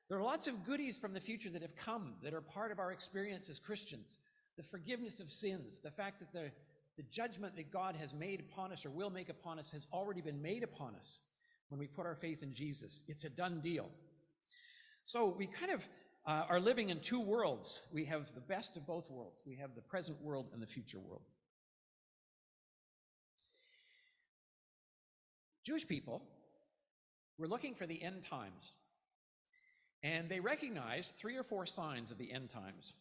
There 0.09 0.19
are 0.19 0.23
lots 0.23 0.47
of 0.47 0.65
goodies 0.65 0.97
from 0.97 1.13
the 1.13 1.21
future 1.21 1.51
that 1.51 1.61
have 1.61 1.77
come 1.77 2.15
that 2.23 2.33
are 2.33 2.41
part 2.41 2.73
of 2.73 2.79
our 2.79 2.91
experience 2.91 3.51
as 3.51 3.59
Christians. 3.59 4.19
The 4.57 4.63
forgiveness 4.63 5.21
of 5.21 5.29
sins, 5.29 5.81
the 5.81 5.91
fact 5.91 6.19
that 6.21 6.33
the, 6.33 6.51
the 6.97 7.09
judgment 7.11 7.57
that 7.57 7.71
God 7.71 7.95
has 7.97 8.15
made 8.15 8.41
upon 8.41 8.73
us 8.73 8.87
or 8.87 8.91
will 8.91 9.11
make 9.11 9.29
upon 9.29 9.59
us 9.59 9.71
has 9.73 9.87
already 9.93 10.23
been 10.23 10.41
made 10.41 10.63
upon 10.63 10.95
us 10.95 11.21
when 11.69 11.79
we 11.79 11.87
put 11.87 12.07
our 12.07 12.17
faith 12.17 12.43
in 12.43 12.55
Jesus. 12.55 13.03
It's 13.07 13.25
a 13.25 13.31
done 13.31 13.61
deal. 13.61 13.91
So 15.05 15.35
we 15.37 15.47
kind 15.47 15.73
of 15.73 15.89
uh, 16.27 16.45
are 16.49 16.61
living 16.61 16.91
in 16.91 17.01
two 17.01 17.21
worlds. 17.21 17.83
We 17.93 18.05
have 18.07 18.33
the 18.35 18.41
best 18.41 18.77
of 18.77 18.87
both 18.87 19.11
worlds. 19.11 19.41
We 19.47 19.57
have 19.57 19.75
the 19.75 19.83
present 19.83 20.21
world 20.23 20.47
and 20.53 20.63
the 20.63 20.67
future 20.67 21.01
world. 21.01 21.23
Jewish 25.65 25.87
people 25.87 26.23
were 27.39 27.49
looking 27.49 27.75
for 27.75 27.87
the 27.87 28.03
end 28.03 28.25
times, 28.25 28.73
and 30.03 30.29
they 30.29 30.41
recognized 30.41 31.15
three 31.17 31.37
or 31.37 31.45
four 31.45 31.67
signs 31.67 32.11
of 32.11 32.19
the 32.19 32.33
end 32.33 32.51
times. 32.51 32.95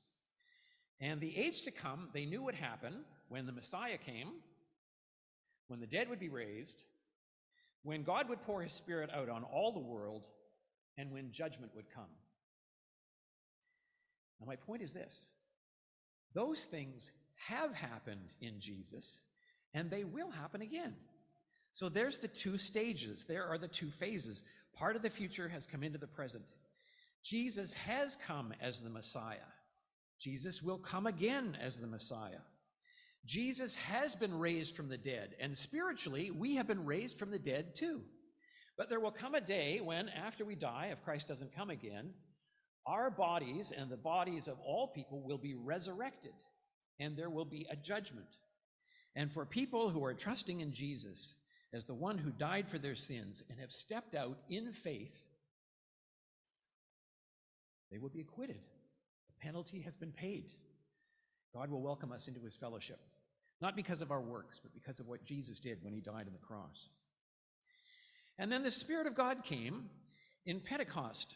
And 1.00 1.20
the 1.20 1.36
age 1.36 1.64
to 1.64 1.72
come, 1.72 2.10
they 2.14 2.26
knew 2.26 2.44
would 2.44 2.56
happen 2.56 2.94
when 3.30 3.48
the 3.48 3.52
Messiah 3.52 3.98
came, 3.98 4.28
when 5.68 5.80
the 5.80 5.88
dead 5.88 6.10
would 6.10 6.20
be 6.20 6.30
raised, 6.30 6.84
when 7.82 8.04
God 8.04 8.30
would 8.30 8.44
pour 8.44 8.62
his 8.62 8.74
Spirit 8.74 9.10
out 9.12 9.30
on 9.30 9.44
all 9.44 9.72
the 9.72 9.80
world, 9.80 10.28
and 10.98 11.12
when 11.12 11.32
judgment 11.32 11.72
would 11.76 11.90
come. 11.94 12.10
Now, 14.40 14.48
my 14.48 14.56
point 14.56 14.82
is 14.82 14.94
this 14.94 15.30
those 16.34 16.64
things 16.64 17.12
have 17.48 17.74
happened 17.74 18.36
in 18.42 18.60
Jesus, 18.60 19.22
and 19.74 19.90
they 19.90 20.04
will 20.04 20.32
happen 20.32 20.62
again. 20.62 20.96
So 21.72 21.90
there's 21.90 22.20
the 22.20 22.28
two 22.28 22.58
stages, 22.58 23.26
there 23.26 23.46
are 23.46 23.58
the 23.58 23.68
two 23.68 23.90
phases. 23.90 24.44
Part 24.74 24.96
of 24.96 25.02
the 25.02 25.10
future 25.10 25.50
has 25.50 25.66
come 25.66 25.84
into 25.84 25.98
the 25.98 26.08
present. 26.08 26.44
Jesus 27.24 27.74
has 27.74 28.16
come 28.16 28.54
as 28.62 28.82
the 28.82 28.90
Messiah. 28.90 29.38
Jesus 30.18 30.62
will 30.64 30.78
come 30.78 31.08
again 31.08 31.58
as 31.62 31.80
the 31.80 31.88
Messiah. 31.88 32.40
Jesus 33.26 33.76
has 33.76 34.16
been 34.16 34.38
raised 34.38 34.76
from 34.76 34.90
the 34.90 34.98
dead, 34.98 35.36
and 35.40 35.56
spiritually, 35.56 36.32
we 36.32 36.56
have 36.56 36.68
been 36.68 36.86
raised 36.86 37.20
from 37.20 37.32
the 37.32 37.40
dead 37.40 37.76
too. 37.76 38.02
But 38.82 38.90
there 38.90 39.00
will 39.00 39.12
come 39.12 39.36
a 39.36 39.42
day 39.42 39.80
when, 39.80 40.10
after 40.10 40.44
we 40.44 40.56
die, 40.56 40.90
if 40.92 41.04
Christ 41.04 41.28
doesn't 41.28 41.56
come 41.56 41.70
again, 41.70 42.16
our 42.88 43.12
bodies 43.12 43.72
and 43.72 43.92
the 43.92 43.96
bodies 43.96 44.48
of 44.48 44.60
all 44.66 44.88
people 44.88 45.22
will 45.22 45.38
be 45.38 45.54
resurrected, 45.54 46.34
and 47.00 47.16
there 47.16 47.30
will 47.30 47.46
be 47.46 47.68
a 47.70 47.76
judgment. 47.76 48.26
And 49.16 49.32
for 49.32 49.46
people 49.46 49.92
who 49.92 50.04
are 50.04 50.16
trusting 50.16 50.62
in 50.62 50.72
Jesus 50.72 51.36
as 51.72 51.86
the 51.86 51.94
one 51.94 52.18
who 52.18 52.32
died 52.32 52.72
for 52.72 52.80
their 52.80 52.96
sins 52.96 53.44
and 53.52 53.60
have 53.60 53.72
stepped 53.72 54.16
out 54.16 54.40
in 54.50 54.74
faith, 54.74 55.16
they 57.92 58.00
will 58.00 58.10
be 58.10 58.22
acquitted. 58.22 58.56
The 58.58 59.46
penalty 59.46 59.82
has 59.82 59.96
been 59.96 60.12
paid. 60.12 60.50
God 61.54 61.70
will 61.70 61.84
welcome 61.84 62.12
us 62.12 62.28
into 62.28 62.42
his 62.42 62.56
fellowship, 62.56 62.98
not 63.62 63.76
because 63.76 64.02
of 64.02 64.10
our 64.10 64.22
works, 64.22 64.60
but 64.60 64.74
because 64.74 65.00
of 65.00 65.08
what 65.08 65.24
Jesus 65.24 65.60
did 65.60 65.84
when 65.84 65.94
he 65.94 66.02
died 66.02 66.26
on 66.26 66.34
the 66.34 66.48
cross. 66.48 66.90
And 68.42 68.52
then 68.52 68.64
the 68.64 68.72
Spirit 68.72 69.06
of 69.06 69.14
God 69.14 69.44
came 69.44 69.84
in 70.48 70.62
Pentecost. 70.62 71.36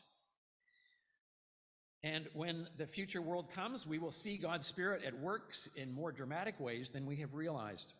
And 2.04 2.26
when 2.34 2.68
the 2.80 2.88
future 2.88 3.22
world 3.22 3.52
comes, 3.54 3.86
we 3.86 4.00
will 4.00 4.12
see 4.12 4.38
God's 4.38 4.66
Spirit 4.66 5.04
at 5.06 5.16
work 5.20 5.54
in 5.76 5.94
more 5.94 6.12
dramatic 6.12 6.60
ways 6.60 6.90
than 6.90 7.06
we 7.06 7.18
have 7.18 7.36
realized. 7.36 7.94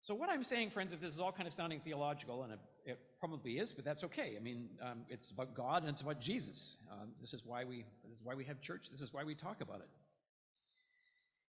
So, 0.00 0.14
what 0.14 0.30
I'm 0.30 0.44
saying, 0.44 0.70
friends, 0.70 0.94
if 0.94 1.00
this 1.00 1.12
is 1.12 1.18
all 1.18 1.32
kind 1.32 1.48
of 1.48 1.52
sounding 1.52 1.80
theological, 1.80 2.44
and 2.44 2.52
it, 2.52 2.60
it 2.84 3.00
probably 3.18 3.58
is, 3.58 3.72
but 3.72 3.84
that's 3.84 4.04
okay. 4.04 4.34
I 4.36 4.40
mean, 4.40 4.68
um, 4.80 5.00
it's 5.08 5.32
about 5.32 5.52
God 5.56 5.82
and 5.82 5.90
it's 5.90 6.02
about 6.02 6.20
Jesus. 6.20 6.76
Um, 6.92 7.08
this 7.20 7.34
is 7.34 7.44
why 7.44 7.64
we 7.64 7.84
this 8.08 8.20
is 8.20 8.24
why 8.24 8.36
we 8.36 8.44
have 8.44 8.60
church. 8.60 8.90
This 8.92 9.02
is 9.02 9.12
why 9.12 9.24
we 9.24 9.34
talk 9.34 9.60
about 9.60 9.80
it. 9.80 9.88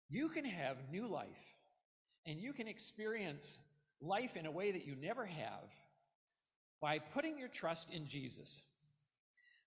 You 0.09 0.28
can 0.28 0.44
have 0.44 0.76
new 0.92 1.09
life, 1.09 1.54
and 2.25 2.38
you 2.38 2.52
can 2.52 2.68
experience 2.68 3.59
life 4.00 4.37
in 4.37 4.47
a 4.47 4.50
way 4.52 4.71
that 4.71 4.87
you 4.87 4.94
never 4.94 5.26
have 5.26 5.73
by 6.81 6.99
putting 6.99 7.38
your 7.38 7.49
trust 7.49 7.93
in 7.93 8.07
Jesus. 8.07 8.62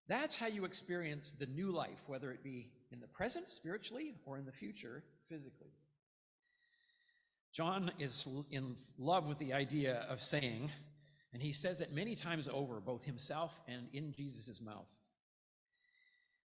That's 0.08 0.36
how 0.36 0.48
you 0.48 0.66
experience 0.66 1.32
the 1.32 1.48
new 1.48 1.70
life, 1.70 2.04
whether 2.08 2.32
it 2.32 2.44
be 2.44 2.72
in 2.92 3.00
the 3.00 3.08
present 3.08 3.50
spiritually 3.50 4.16
or 4.26 4.38
in 4.38 4.46
the 4.46 4.52
future 4.52 5.04
physically. 5.28 5.72
John 7.54 7.92
is 8.00 8.28
in 8.52 8.76
love 8.98 9.28
with 9.28 9.40
the 9.40 9.54
idea 9.54 10.06
of 10.10 10.22
saying, 10.22 10.70
and 11.34 11.42
he 11.42 11.52
says 11.52 11.82
it 11.82 11.92
many 11.92 12.16
times 12.16 12.48
over, 12.48 12.80
both 12.80 13.04
himself 13.04 13.60
and 13.68 13.88
in 13.94 14.14
Jesus' 14.14 14.62
mouth, 14.62 14.92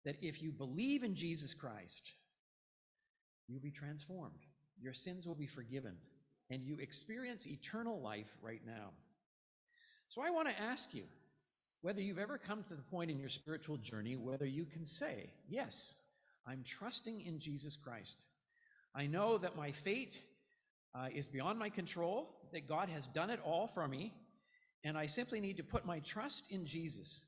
that 0.06 0.18
if 0.22 0.42
you 0.42 0.52
believe 0.52 1.04
in 1.04 1.16
Jesus 1.16 1.54
Christ, 1.54 2.12
you'll 3.48 3.62
be 3.62 3.72
transformed. 3.72 4.46
Your 4.82 4.94
sins 4.94 5.28
will 5.28 5.36
be 5.36 5.48
forgiven, 5.48 5.96
and 6.50 6.64
you 6.64 6.78
experience 6.80 7.48
eternal 7.48 8.02
life 8.02 8.38
right 8.42 8.62
now. 8.66 8.92
So 10.10 10.24
I 10.24 10.32
want 10.32 10.50
to 10.50 10.60
ask 10.60 10.96
you 10.96 11.04
whether 11.82 12.02
you've 12.02 12.18
ever 12.18 12.40
come 12.40 12.64
to 12.64 12.74
the 12.74 12.82
point 12.82 13.12
in 13.12 13.20
your 13.20 13.30
spiritual 13.30 13.78
journey 13.78 14.16
whether 14.16 14.46
you 14.46 14.66
can 14.66 14.88
say, 14.88 15.30
Yes, 15.48 15.98
I'm 16.48 16.64
trusting 16.64 17.22
in 17.22 17.38
Jesus 17.40 17.76
Christ. 17.76 18.24
I 18.96 19.06
know 19.06 19.38
that 19.38 19.56
my 19.56 19.72
fate 19.72 20.20
uh, 20.96 21.10
is 21.14 21.28
beyond 21.28 21.60
my 21.60 21.70
control, 21.70 22.28
that 22.54 22.68
God 22.68 22.90
has 22.90 23.06
done 23.06 23.30
it 23.30 23.40
all 23.46 23.68
for 23.68 23.88
me, 23.88 24.12
and 24.84 24.98
I 24.98 25.06
simply 25.06 25.40
need 25.40 25.58
to 25.58 25.64
put 25.64 25.86
my 25.86 26.00
trust 26.00 26.46
in 26.50 26.66
Jesus. 26.66 27.22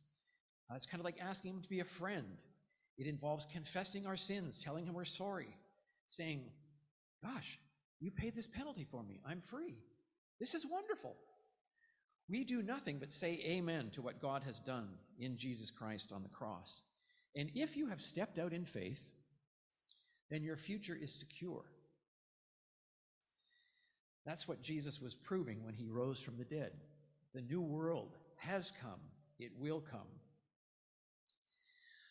Uh, 0.68 0.74
it's 0.76 0.88
kind 0.88 1.00
of 1.00 1.06
like 1.06 1.22
asking 1.22 1.52
Him 1.52 1.62
to 1.62 1.70
be 1.70 1.82
a 1.82 1.86
friend. 1.86 2.26
It 2.98 3.06
involves 3.06 3.46
confessing 3.46 4.08
our 4.08 4.18
sins, 4.18 4.60
telling 4.60 4.88
Him 4.88 4.96
we're 4.96 5.06
sorry, 5.06 5.56
saying, 6.08 6.42
Gosh, 7.24 7.60
you 8.00 8.10
paid 8.10 8.34
this 8.34 8.48
penalty 8.48 8.88
for 8.90 9.04
me. 9.04 9.22
I'm 9.24 9.42
free. 9.42 9.78
This 10.40 10.56
is 10.56 10.66
wonderful. 10.66 11.16
We 12.30 12.44
do 12.44 12.62
nothing 12.62 12.98
but 13.00 13.12
say 13.12 13.42
amen 13.46 13.90
to 13.94 14.02
what 14.02 14.22
God 14.22 14.44
has 14.44 14.60
done 14.60 14.88
in 15.20 15.38
Jesus 15.38 15.70
Christ 15.70 16.12
on 16.12 16.24
the 16.24 16.30
cross. 16.30 16.84
And 17.36 17.52
if 17.56 17.76
you 17.76 17.88
have 17.88 18.02
stepped 18.02 18.40
out 18.40 18.54
in 18.54 18.66
faith, 18.66 19.10
then 20.30 20.44
your 20.44 20.58
future 20.58 20.98
is 21.00 21.14
secure. 21.14 21.64
That's 24.26 24.48
what 24.48 24.62
Jesus 24.62 25.02
was 25.02 25.16
proving 25.16 25.64
when 25.64 25.74
he 25.74 25.88
rose 25.88 26.22
from 26.22 26.38
the 26.38 26.46
dead. 26.46 26.72
The 27.34 27.42
new 27.42 27.62
world 27.62 28.18
has 28.38 28.72
come, 28.82 29.00
it 29.40 29.52
will 29.60 29.82
come. 29.82 30.08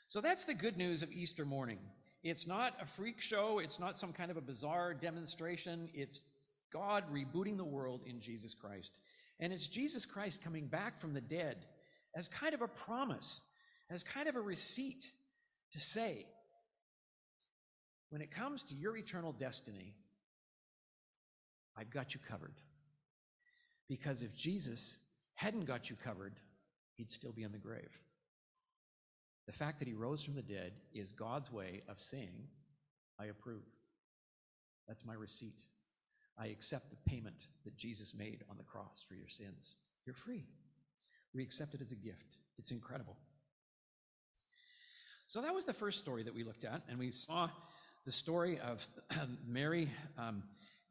So 0.09 0.21
that's 0.21 0.45
the 0.45 0.55
good 0.55 0.77
news 0.77 1.03
of 1.03 1.13
Easter 1.13 1.45
morning. 1.45 1.79
It's 2.23 2.47
not 2.47 2.75
a 2.81 2.87
freak 2.87 3.21
show, 3.21 3.61
it's 3.61 3.79
not 3.79 3.97
some 3.97 4.13
kind 4.13 4.31
of 4.31 4.37
a 4.37 4.43
bizarre 4.43 4.93
demonstration. 4.93 5.89
It's 5.95 6.23
God 6.73 7.05
rebooting 7.13 7.57
the 7.57 7.65
world 7.65 8.03
in 8.07 8.21
Jesus 8.21 8.55
Christ. 8.55 8.93
And 9.41 9.53
it's 9.53 9.67
Jesus 9.67 10.05
Christ 10.05 10.45
coming 10.45 10.67
back 10.67 10.99
from 10.99 11.15
the 11.15 11.21
dead 11.21 11.65
as 12.15 12.29
kind 12.29 12.55
of 12.55 12.61
a 12.61 12.69
promise, 12.69 13.41
as 13.91 14.05
kind 14.05 14.29
of 14.29 14.37
a 14.37 14.41
receipt 14.41 15.11
to 15.73 15.81
say, 15.81 16.27
when 18.11 18.21
it 18.21 18.31
comes 18.31 18.65
to 18.65 18.75
your 18.75 18.97
eternal 18.97 19.33
destiny, 19.33 19.95
I've 21.77 21.91
got 21.91 22.13
you 22.15 22.21
covered. 22.29 22.55
Because 23.89 24.23
if 24.23 24.37
Jesus 24.37 24.99
hadn't 25.35 25.65
got 25.65 25.89
you 25.89 25.97
covered, 26.05 26.35
he'd 26.97 27.11
still 27.11 27.33
be 27.33 27.45
in 27.45 27.53
the 27.53 27.59
grave. 27.59 27.99
The 29.47 29.53
fact 29.53 29.79
that 29.79 29.89
he 29.89 29.95
rose 29.95 30.23
from 30.23 30.35
the 30.35 30.43
dead 30.43 30.73
is 30.93 31.13
God's 31.13 31.51
way 31.53 31.83
of 31.89 32.01
saying, 32.01 32.49
I 33.19 33.27
approve. 33.27 33.65
That's 34.87 35.05
my 35.05 35.15
receipt. 35.15 35.63
I 36.39 36.47
accept 36.47 36.91
the 36.91 37.11
payment 37.11 37.49
that 37.65 37.77
Jesus 37.77 38.15
made 38.15 38.45
on 38.51 38.57
the 38.57 38.65
cross 38.65 39.05
for 39.07 39.15
your 39.15 39.29
sins. 39.29 39.77
You're 40.07 40.15
free. 40.15 40.45
We 41.35 41.43
accept 41.43 41.75
it 41.75 41.81
as 41.81 41.93
a 41.93 41.97
gift. 41.97 42.39
It's 42.59 42.71
incredible. 42.71 43.17
So 45.29 45.43
that 45.43 45.55
was 45.55 45.65
the 45.65 45.73
first 45.73 46.01
story 46.01 46.25
that 46.25 46.35
we 46.35 46.43
looked 46.43 46.65
at, 46.65 46.83
and 46.89 46.99
we 46.99 47.13
saw 47.13 47.49
the 48.05 48.13
story 48.13 48.59
of 48.59 48.87
Mary 49.47 49.89
um, 50.19 50.43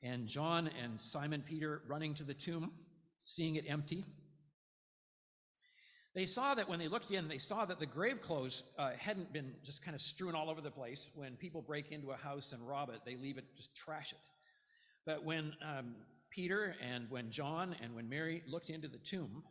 and 0.02 0.28
John 0.28 0.70
and 0.82 1.02
Simon 1.02 1.44
Peter 1.46 1.82
running 1.88 2.14
to 2.16 2.24
the 2.24 2.34
tomb, 2.34 2.72
seeing 3.26 3.56
it 3.56 3.66
empty. 3.68 4.06
They 6.16 6.26
saw 6.26 6.56
that 6.56 6.70
when 6.70 6.80
they 6.80 6.88
looked 6.88 7.12
in, 7.12 7.28
they 7.28 7.38
saw 7.38 7.66
that 7.66 7.80
the 7.80 7.86
grave 7.86 8.22
clothes 8.22 8.64
uh, 8.78 8.92
hadn't 8.98 9.32
been 9.34 9.54
just 9.64 9.84
kind 9.84 9.94
of 9.94 10.02
strewn 10.02 10.36
all 10.36 10.50
over 10.50 10.62
the 10.62 10.72
place. 10.72 11.10
When 11.16 11.36
people 11.36 11.62
break 11.62 11.92
into 11.92 12.12
a 12.12 12.16
house 12.16 12.52
and 12.54 12.68
rob 12.68 12.90
it, 12.90 13.02
they 13.06 13.16
leave 13.16 13.38
it, 13.38 13.46
just 13.56 13.76
trash 13.76 14.14
it. 14.14 14.20
But 15.06 15.24
when 15.24 15.54
um, 15.64 15.96
Peter 16.30 16.76
and 16.82 17.10
when 17.10 17.32
John 17.32 17.76
and 17.82 17.96
when 17.96 18.10
Mary 18.10 18.44
looked 18.48 18.70
into 18.70 18.88
the 18.88 18.98
tomb, 18.98 19.44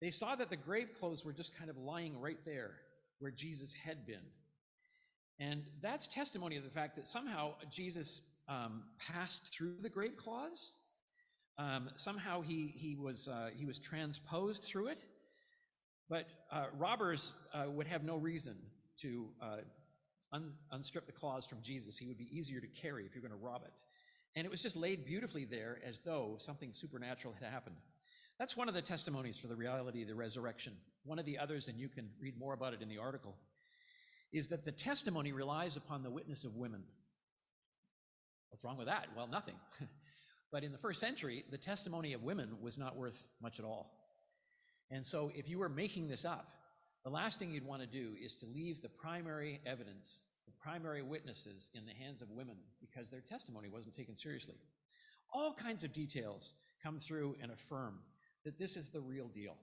they 0.00 0.10
saw 0.10 0.34
that 0.34 0.50
the 0.50 0.56
grave 0.56 0.88
clothes 0.98 1.24
were 1.24 1.32
just 1.32 1.56
kind 1.56 1.70
of 1.70 1.76
lying 1.76 2.20
right 2.20 2.38
there 2.44 2.72
where 3.18 3.30
Jesus 3.30 3.72
had 3.72 4.06
been. 4.06 4.24
And 5.38 5.64
that's 5.82 6.06
testimony 6.06 6.56
of 6.56 6.64
the 6.64 6.70
fact 6.70 6.96
that 6.96 7.06
somehow 7.06 7.54
Jesus 7.70 8.22
um, 8.48 8.82
passed 8.98 9.46
through 9.52 9.76
the 9.82 9.88
grave 9.88 10.16
cloths. 10.16 10.74
Um, 11.58 11.90
somehow 11.96 12.40
he, 12.40 12.72
he, 12.76 12.96
was, 12.96 13.28
uh, 13.28 13.50
he 13.54 13.64
was 13.66 13.78
transposed 13.78 14.64
through 14.64 14.88
it. 14.88 14.98
But 16.08 16.26
uh, 16.52 16.66
robbers 16.78 17.34
uh, 17.52 17.70
would 17.70 17.86
have 17.86 18.04
no 18.04 18.16
reason 18.16 18.56
to 18.98 19.26
uh, 19.42 19.56
un- 20.32 20.52
unstrip 20.72 21.06
the 21.06 21.12
cloths 21.12 21.46
from 21.46 21.62
Jesus. 21.62 21.96
He 21.96 22.06
would 22.06 22.18
be 22.18 22.28
easier 22.30 22.60
to 22.60 22.66
carry 22.66 23.04
if 23.06 23.14
you're 23.14 23.22
going 23.26 23.38
to 23.38 23.44
rob 23.44 23.62
it. 23.64 23.72
And 24.36 24.44
it 24.44 24.50
was 24.50 24.62
just 24.62 24.76
laid 24.76 25.04
beautifully 25.04 25.44
there 25.44 25.78
as 25.86 26.00
though 26.00 26.36
something 26.38 26.72
supernatural 26.72 27.34
had 27.40 27.50
happened. 27.50 27.76
That's 28.38 28.56
one 28.56 28.68
of 28.68 28.74
the 28.74 28.82
testimonies 28.82 29.38
for 29.38 29.46
the 29.46 29.54
reality 29.54 30.02
of 30.02 30.08
the 30.08 30.14
resurrection. 30.14 30.72
One 31.04 31.18
of 31.18 31.24
the 31.24 31.38
others, 31.38 31.68
and 31.68 31.78
you 31.78 31.88
can 31.88 32.10
read 32.20 32.36
more 32.38 32.52
about 32.52 32.74
it 32.74 32.82
in 32.82 32.88
the 32.88 32.98
article, 32.98 33.36
is 34.32 34.48
that 34.48 34.64
the 34.64 34.72
testimony 34.72 35.32
relies 35.32 35.76
upon 35.76 36.02
the 36.02 36.10
witness 36.10 36.42
of 36.44 36.56
women. 36.56 36.82
What's 38.50 38.64
wrong 38.64 38.76
with 38.76 38.88
that? 38.88 39.06
Well, 39.16 39.28
nothing. 39.28 39.54
but 40.52 40.64
in 40.64 40.72
the 40.72 40.78
first 40.78 41.00
century, 41.00 41.44
the 41.50 41.58
testimony 41.58 42.12
of 42.12 42.22
women 42.24 42.56
was 42.60 42.76
not 42.76 42.96
worth 42.96 43.24
much 43.40 43.60
at 43.60 43.64
all. 43.64 43.92
And 44.90 45.06
so, 45.06 45.30
if 45.34 45.48
you 45.48 45.58
were 45.58 45.68
making 45.68 46.08
this 46.08 46.24
up, 46.24 46.48
the 47.04 47.10
last 47.10 47.38
thing 47.38 47.50
you'd 47.50 47.66
want 47.66 47.82
to 47.82 47.88
do 47.88 48.14
is 48.20 48.36
to 48.36 48.46
leave 48.46 48.82
the 48.82 48.88
primary 48.88 49.60
evidence, 49.66 50.22
the 50.46 50.52
primary 50.60 51.02
witnesses, 51.02 51.70
in 51.74 51.84
the 51.86 51.92
hands 51.92 52.22
of 52.22 52.30
women 52.30 52.56
because 52.80 53.10
their 53.10 53.20
testimony 53.20 53.68
wasn't 53.68 53.94
taken 53.94 54.14
seriously. 54.14 54.56
All 55.32 55.52
kinds 55.52 55.84
of 55.84 55.92
details 55.92 56.54
come 56.82 56.98
through 56.98 57.36
and 57.42 57.50
affirm 57.50 58.00
that 58.44 58.58
this 58.58 58.76
is 58.76 58.90
the 58.90 59.00
real 59.00 59.28
deal. 59.28 59.56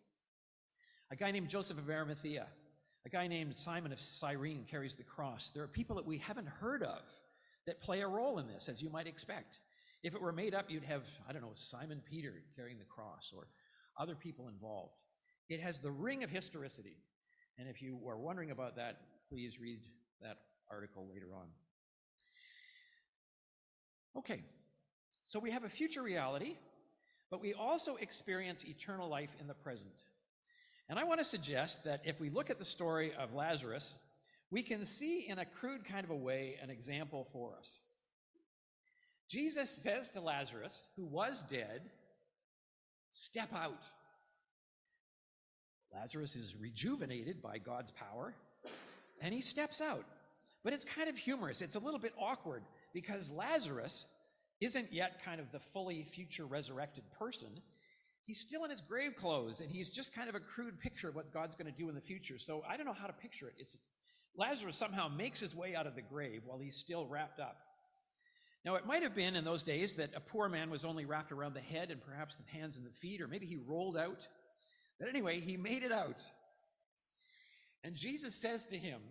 A 1.11 1.15
guy 1.15 1.31
named 1.31 1.49
Joseph 1.49 1.77
of 1.77 1.89
Arimathea, 1.89 2.47
a 3.05 3.09
guy 3.09 3.27
named 3.27 3.55
Simon 3.55 3.91
of 3.91 3.99
Cyrene 3.99 4.65
carries 4.69 4.95
the 4.95 5.03
cross. 5.03 5.49
There 5.49 5.63
are 5.63 5.67
people 5.67 5.95
that 5.95 6.05
we 6.05 6.17
haven't 6.17 6.47
heard 6.47 6.83
of 6.83 7.01
that 7.65 7.81
play 7.81 8.01
a 8.01 8.07
role 8.07 8.39
in 8.39 8.47
this, 8.47 8.69
as 8.69 8.81
you 8.81 8.89
might 8.89 9.07
expect. 9.07 9.59
If 10.03 10.15
it 10.15 10.21
were 10.21 10.31
made 10.31 10.55
up, 10.55 10.69
you'd 10.69 10.83
have, 10.83 11.03
I 11.27 11.33
don't 11.33 11.41
know, 11.41 11.51
Simon 11.53 12.01
Peter 12.09 12.41
carrying 12.55 12.79
the 12.79 12.85
cross 12.85 13.33
or 13.35 13.47
other 13.99 14.15
people 14.15 14.47
involved. 14.47 15.01
It 15.49 15.59
has 15.61 15.79
the 15.79 15.91
ring 15.91 16.23
of 16.23 16.29
historicity. 16.29 16.97
And 17.57 17.67
if 17.67 17.81
you 17.81 17.99
are 18.07 18.17
wondering 18.17 18.51
about 18.51 18.75
that, 18.77 19.01
please 19.29 19.59
read 19.59 19.79
that 20.21 20.37
article 20.71 21.07
later 21.11 21.27
on. 21.35 21.47
Okay, 24.17 24.41
so 25.23 25.39
we 25.39 25.51
have 25.51 25.63
a 25.63 25.69
future 25.69 26.01
reality, 26.01 26.55
but 27.29 27.41
we 27.41 27.53
also 27.53 27.95
experience 27.95 28.65
eternal 28.65 29.09
life 29.09 29.35
in 29.39 29.47
the 29.47 29.53
present. 29.53 29.93
And 30.89 30.99
I 30.99 31.05
want 31.05 31.19
to 31.19 31.25
suggest 31.25 31.85
that 31.85 32.01
if 32.03 32.19
we 32.19 32.29
look 32.29 32.49
at 32.49 32.59
the 32.59 32.65
story 32.65 33.13
of 33.17 33.33
Lazarus, 33.33 33.97
we 34.49 34.61
can 34.63 34.85
see 34.85 35.27
in 35.29 35.39
a 35.39 35.45
crude 35.45 35.85
kind 35.85 36.03
of 36.03 36.09
a 36.09 36.15
way 36.15 36.57
an 36.61 36.69
example 36.69 37.25
for 37.31 37.53
us. 37.57 37.79
Jesus 39.29 39.69
says 39.69 40.11
to 40.11 40.21
Lazarus, 40.21 40.89
who 40.97 41.05
was 41.05 41.43
dead, 41.43 41.81
Step 43.11 43.53
out. 43.53 43.89
Lazarus 45.93 46.37
is 46.37 46.55
rejuvenated 46.57 47.41
by 47.41 47.57
God's 47.57 47.91
power, 47.91 48.33
and 49.21 49.33
he 49.33 49.41
steps 49.41 49.81
out. 49.81 50.05
But 50.63 50.73
it's 50.73 50.85
kind 50.85 51.09
of 51.09 51.17
humorous. 51.17 51.61
It's 51.61 51.75
a 51.75 51.79
little 51.79 51.99
bit 51.99 52.13
awkward 52.19 52.63
because 52.93 53.31
Lazarus 53.31 54.05
isn't 54.59 54.93
yet 54.93 55.23
kind 55.23 55.39
of 55.39 55.51
the 55.51 55.59
fully 55.59 56.03
future 56.03 56.45
resurrected 56.45 57.03
person 57.17 57.49
he's 58.31 58.39
still 58.39 58.63
in 58.63 58.69
his 58.69 58.79
grave 58.79 59.15
clothes 59.15 59.59
and 59.61 59.69
he's 59.69 59.91
just 59.91 60.15
kind 60.15 60.29
of 60.29 60.35
a 60.35 60.39
crude 60.39 60.79
picture 60.79 61.09
of 61.09 61.15
what 61.15 61.33
God's 61.33 61.55
going 61.55 61.71
to 61.71 61.77
do 61.77 61.89
in 61.89 61.95
the 61.95 62.01
future. 62.01 62.37
So 62.37 62.63
I 62.65 62.77
don't 62.77 62.85
know 62.85 62.93
how 62.93 63.07
to 63.07 63.13
picture 63.13 63.47
it. 63.47 63.55
It's 63.57 63.77
Lazarus 64.37 64.77
somehow 64.77 65.09
makes 65.09 65.39
his 65.39 65.53
way 65.53 65.75
out 65.75 65.87
of 65.87 65.95
the 65.95 66.01
grave 66.01 66.43
while 66.45 66.57
he's 66.57 66.77
still 66.77 67.05
wrapped 67.05 67.39
up. 67.39 67.57
Now, 68.63 68.75
it 68.75 68.85
might 68.85 69.03
have 69.03 69.15
been 69.15 69.35
in 69.35 69.43
those 69.43 69.63
days 69.63 69.95
that 69.95 70.11
a 70.15 70.21
poor 70.21 70.47
man 70.47 70.69
was 70.69 70.85
only 70.85 71.03
wrapped 71.03 71.33
around 71.33 71.55
the 71.55 71.59
head 71.59 71.89
and 71.89 71.99
perhaps 72.01 72.37
the 72.37 72.57
hands 72.57 72.77
and 72.77 72.85
the 72.85 72.91
feet, 72.91 73.19
or 73.19 73.27
maybe 73.27 73.47
he 73.47 73.57
rolled 73.57 73.97
out. 73.97 74.27
But 74.99 75.09
anyway, 75.09 75.39
he 75.39 75.57
made 75.57 75.83
it 75.83 75.91
out. 75.91 76.23
And 77.83 77.95
Jesus 77.95 78.35
says 78.35 78.67
to 78.67 78.77
him, 78.77 79.01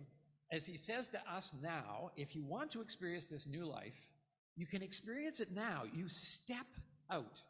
as 0.51 0.65
he 0.65 0.75
says 0.75 1.07
to 1.09 1.19
us 1.31 1.53
now, 1.63 2.11
if 2.17 2.35
you 2.35 2.43
want 2.43 2.71
to 2.71 2.81
experience 2.81 3.27
this 3.27 3.47
new 3.47 3.65
life, 3.65 4.09
you 4.55 4.65
can 4.65 4.81
experience 4.81 5.39
it 5.39 5.51
now. 5.51 5.83
You 5.93 6.09
step 6.09 6.67
out. 7.09 7.41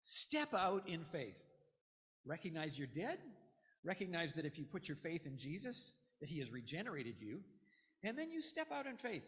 Step 0.00 0.54
out 0.54 0.88
in 0.88 1.04
faith. 1.04 1.42
Recognize 2.24 2.78
you're 2.78 2.86
dead. 2.86 3.18
Recognize 3.84 4.34
that 4.34 4.46
if 4.46 4.58
you 4.58 4.64
put 4.64 4.88
your 4.88 4.96
faith 4.96 5.26
in 5.26 5.36
Jesus, 5.36 5.94
that 6.20 6.28
he 6.30 6.38
has 6.38 6.50
regenerated 6.50 7.16
you. 7.20 7.40
And 8.02 8.16
then 8.18 8.30
you 8.30 8.40
step 8.40 8.68
out 8.72 8.86
in 8.86 8.96
faith. 8.96 9.24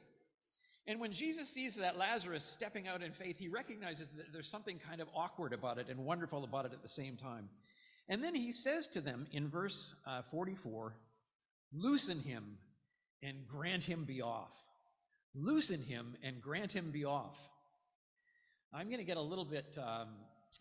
And 0.87 1.01
when 1.01 1.13
Jesus 1.13 1.49
sees 1.49 1.77
that 1.77 1.99
Lazarus 1.99 2.45
stepping 2.45 2.89
out 2.89 3.03
in 3.03 3.13
faith, 3.13 3.39
he 3.39 3.49
recognizes 3.49 4.11
that 4.11 4.33
there's 4.33 4.51
something 4.51 4.79
kind 4.79 5.01
of 5.01 5.09
awkward 5.15 5.53
about 5.53 5.79
it 5.79 5.89
and 5.91 5.99
wonderful 5.99 6.45
about 6.45 6.65
it 6.65 6.73
at 6.73 6.83
the 6.83 6.89
same 6.89 7.17
time. 7.17 7.49
And 8.09 8.23
then 8.23 8.35
he 8.35 8.53
says 8.53 8.87
to 8.89 9.01
them 9.01 9.27
in 9.33 9.49
verse 9.49 9.95
uh, 10.07 10.23
44 10.23 10.95
Loosen 11.73 12.21
him 12.21 12.59
and 13.23 13.47
grant 13.49 13.85
him 13.85 14.05
be 14.05 14.23
off. 14.23 14.59
Loosen 15.35 15.83
him 15.83 16.17
and 16.23 16.41
grant 16.41 16.73
him 16.73 16.91
be 16.91 17.05
off. 17.05 17.51
I'm 18.73 18.89
going 18.89 18.99
to 18.99 19.05
get 19.05 19.17
a 19.17 19.23
little 19.23 19.45
bit 19.45 19.79
um, 19.79 20.09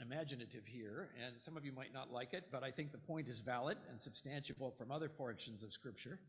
imaginative 0.02 0.66
here, 0.66 1.10
and 1.26 1.36
some 1.40 1.58
of 1.58 1.66
you 1.66 1.72
might 1.72 1.94
not 1.94 2.12
like 2.12 2.34
it, 2.34 2.46
but 2.52 2.64
I 2.64 2.72
think 2.72 2.92
the 2.92 2.98
point 2.98 3.28
is 3.28 3.40
valid 3.40 3.78
and 3.90 4.00
substantiable 4.00 4.78
from 4.78 4.92
other 4.92 5.10
portions 5.10 5.64
of 5.64 5.74
Scripture. 5.74 6.20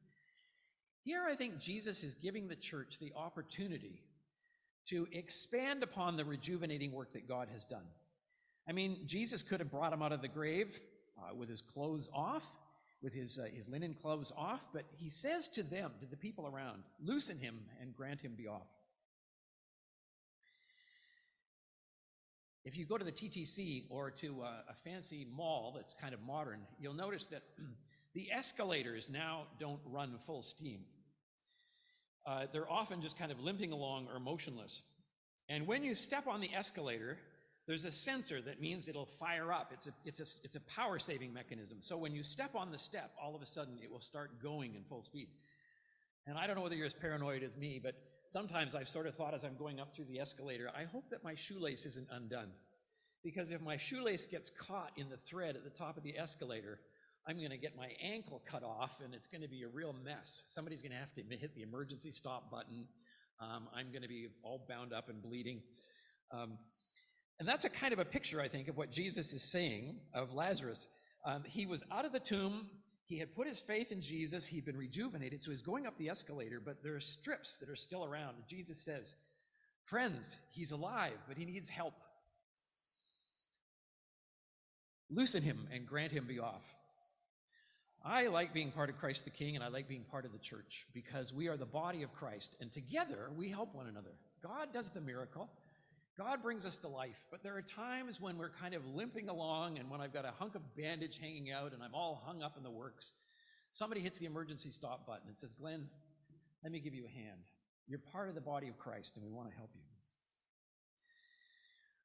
Here, 1.03 1.25
I 1.29 1.35
think 1.35 1.59
Jesus 1.59 2.03
is 2.03 2.15
giving 2.15 2.49
the 2.49 2.57
church 2.57 2.99
the 2.99 3.12
opportunity 3.17 4.03
to 4.87 5.07
expand 5.12 5.83
upon 5.83 6.17
the 6.17 6.25
rejuvenating 6.25 6.93
work 6.93 7.12
that 7.12 7.29
God 7.29 7.49
has 7.53 7.65
done. 7.65 7.87
I 8.69 8.73
mean, 8.73 8.99
Jesus 9.07 9.43
could 9.43 9.61
have 9.61 9.71
brought 9.71 9.93
him 9.93 10.03
out 10.03 10.12
of 10.12 10.23
the 10.23 10.29
grave 10.29 10.79
uh, 11.19 11.35
with 11.35 11.49
his 11.49 11.62
clothes 11.62 12.09
off, 12.12 12.47
with 13.07 13.14
his, 13.14 13.38
uh, 13.38 13.45
his 13.55 13.69
linen 13.69 13.95
clothes 13.95 14.33
off, 14.37 14.66
but 14.73 14.83
he 14.97 15.09
says 15.09 15.47
to 15.47 15.62
them, 15.62 15.92
to 16.01 16.07
the 16.07 16.16
people 16.16 16.45
around, 16.45 16.83
loosen 17.01 17.38
him 17.38 17.61
and 17.81 17.97
grant 17.97 18.21
him 18.21 18.33
be 18.37 18.49
off. 18.49 18.66
If 22.64 22.77
you 22.77 22.85
go 22.85 22.99
to 22.99 23.05
the 23.05 23.12
TTC 23.12 23.85
or 23.90 24.11
to 24.11 24.42
a, 24.42 24.64
a 24.71 24.75
fancy 24.83 25.25
mall 25.37 25.73
that's 25.77 25.95
kind 25.95 26.14
of 26.14 26.21
modern, 26.27 26.59
you'll 26.81 26.95
notice 26.95 27.27
that 27.27 27.45
the 28.14 28.33
escalators 28.33 29.09
now 29.09 29.42
don't 29.61 29.79
run 29.87 30.19
full 30.19 30.42
steam. 30.42 30.81
uh, 32.27 32.47
they're 32.53 32.69
often 32.69 33.01
just 33.01 33.16
kind 33.16 33.31
of 33.31 33.38
limping 33.38 33.71
along 33.71 34.09
or 34.12 34.19
motionless. 34.19 34.83
And 35.49 35.69
when 35.69 35.85
you 35.85 35.95
step 35.95 36.27
on 36.27 36.40
the 36.40 36.51
escalator, 36.53 37.19
there's 37.67 37.85
a 37.85 37.91
sensor 37.91 38.41
that 38.43 38.61
means 38.61 38.89
it'll 38.89 39.07
fire 39.07 39.53
up. 39.53 39.73
It's 39.73 39.89
a, 39.89 39.91
it's 40.05 40.21
a, 40.21 40.27
it's 40.45 40.55
a 40.55 40.61
power 40.61 40.99
saving 40.99 41.33
mechanism. 41.33 41.79
So 41.81 41.97
when 41.97 42.15
you 42.15 42.23
step 42.23 42.55
on 42.55 42.71
the 42.71 42.79
step, 42.79 43.11
all 43.21 43.35
of 43.35 43.43
a 43.43 43.47
sudden 43.47 43.79
it 43.83 43.91
will 43.91 44.01
start 44.01 44.41
going 44.41 44.75
in 44.77 44.85
full 44.85 45.03
speed. 45.03 45.29
And 46.27 46.39
I 46.39 46.47
don't 46.47 46.57
know 46.57 46.63
whether 46.63 46.77
you're 46.77 46.87
as 46.87 46.95
paranoid 46.95 47.43
as 47.43 47.57
me, 47.57 47.81
but 47.83 47.95
sometimes 48.29 48.75
I've 48.75 48.89
sort 48.89 49.07
of 49.07 49.15
thought 49.15 49.35
as 49.35 49.45
I'm 49.45 49.57
going 49.57 49.81
up 49.81 49.95
through 49.95 50.07
the 50.07 50.21
escalator, 50.21 50.71
I 50.77 50.85
hope 50.85 51.11
that 51.11 51.25
my 51.25 51.35
shoelace 51.35 51.87
isn't 51.87 52.09
undone. 52.11 52.51
Because 53.25 53.51
if 53.51 53.61
my 53.61 53.77
shoelace 53.77 54.27
gets 54.27 54.51
caught 54.51 54.93
in 54.97 55.09
the 55.09 55.17
thread 55.17 55.57
at 55.57 55.65
the 55.65 55.71
top 55.71 55.97
of 55.97 56.05
the 56.05 56.17
escalator, 56.17 56.79
I'm 57.27 57.39
going 57.39 57.51
to 57.51 57.57
get 57.57 57.77
my 57.77 57.89
ankle 58.01 58.41
cut 58.47 58.63
off 58.63 59.01
and 59.05 59.13
it's 59.13 59.27
going 59.27 59.43
to 59.43 59.49
be 59.49 59.65
a 59.65 59.69
real 59.69 59.93
mess. 60.05 60.45
Somebody's 60.49 60.83
going 60.83 60.93
to 60.93 60.99
have 60.99 61.13
to 61.15 61.23
hit 61.37 61.53
the 61.57 61.63
emergency 61.63 62.13
stop 62.13 62.49
button. 62.53 62.87
Um, 63.41 63.69
I'm 63.75 63.91
going 63.91 64.03
to 64.03 64.09
be 64.09 64.29
all 64.45 64.65
bound 64.69 64.93
up 64.93 65.09
and 65.09 65.21
bleeding. 65.21 65.61
Um, 66.31 66.59
and 67.38 67.46
that's 67.46 67.64
a 67.64 67.70
kind 67.70 67.92
of 67.92 67.99
a 67.99 68.05
picture, 68.05 68.40
I 68.40 68.49
think, 68.49 68.68
of 68.68 68.77
what 68.77 68.90
Jesus 68.90 69.33
is 69.33 69.42
saying 69.42 69.96
of 70.14 70.33
Lazarus. 70.33 70.87
Um, 71.25 71.44
he 71.44 71.66
was 71.66 71.85
out 71.92 72.05
of 72.05 72.12
the 72.12 72.20
tomb. 72.20 72.66
He 73.05 73.18
had 73.18 73.35
put 73.35 73.46
his 73.46 73.61
faith 73.61 73.92
in 73.92 74.01
Jesus. 74.01 74.46
He'd 74.46 74.64
been 74.64 74.77
rejuvenated. 74.77 75.40
So 75.40 75.51
he's 75.51 75.62
going 75.62 75.87
up 75.87 75.99
the 75.99 76.09
escalator, 76.09 76.61
but 76.64 76.83
there 76.83 76.94
are 76.94 77.01
strips 77.01 77.59
that 77.59 77.68
are 77.68 77.77
still 77.77 78.05
around. 78.05 78.37
Jesus 78.49 78.83
says, 78.85 79.14
Friends, 79.85 80.37
he's 80.51 80.72
alive, 80.72 81.16
but 81.29 81.37
he 81.37 81.44
needs 81.44 81.68
help. 81.68 81.94
Loosen 85.11 85.42
him 85.42 85.68
and 85.72 85.87
grant 85.87 86.11
him 86.11 86.27
be 86.27 86.40
off. 86.40 86.64
I 88.05 88.27
like 88.27 88.53
being 88.53 88.72
part 88.72 88.88
of 88.88 88.99
Christ 88.99 89.25
the 89.25 89.31
King 89.31 89.57
and 89.57 89.64
I 89.64 89.68
like 89.68 89.88
being 89.88 90.05
part 90.05 90.25
of 90.25 90.33
the 90.33 90.38
church 90.38 90.87
because 90.94 91.33
we 91.33 91.49
are 91.49 91.57
the 91.57 91.66
body 91.66 92.03
of 92.03 92.12
Christ 92.14 92.57
and 92.61 92.72
together 92.72 93.31
we 93.37 93.49
help 93.49 93.75
one 93.75 93.88
another. 93.88 94.12
God 94.42 94.72
does 94.72 94.90
the 94.90 95.01
miracle. 95.01 95.49
God 96.19 96.43
brings 96.43 96.65
us 96.65 96.77
to 96.77 96.89
life, 96.89 97.27
but 97.31 97.43
there 97.43 97.57
are 97.57 97.63
times 97.63 98.21
when 98.21 98.39
we're 98.39 98.49
kind 98.49 98.75
of 98.75 98.87
limping 98.87 99.29
along 99.29 99.79
and 99.79 99.91
when 99.91 100.01
I've 100.01 100.15
got 100.15 100.25
a 100.25 100.31
hunk 100.39 100.55
of 100.55 100.63
bandage 100.75 101.19
hanging 101.19 101.51
out 101.53 101.75
and 101.75 101.83
I'm 101.83 101.95
all 101.95 102.23
hung 102.25 102.43
up 102.43 102.57
in 102.57 102.63
the 102.63 102.71
works. 102.71 103.13
Somebody 103.71 104.01
hits 104.01 104.19
the 104.19 104.25
emergency 104.25 104.71
stop 104.71 105.07
button 105.07 105.29
and 105.29 105.37
says, 105.37 105.53
Glenn, 105.53 105.87
let 106.63 106.73
me 106.73 106.81
give 106.81 106.95
you 106.95 107.05
a 107.05 107.11
hand. 107.11 107.43
You're 107.87 107.99
part 107.99 108.31
of 108.31 108.35
the 108.35 108.41
body 108.41 108.69
of 108.69 108.79
Christ 108.79 109.17
and 109.17 109.25
we 109.25 109.31
want 109.31 109.51
to 109.51 109.57
help 109.57 109.71
you. 109.75 109.83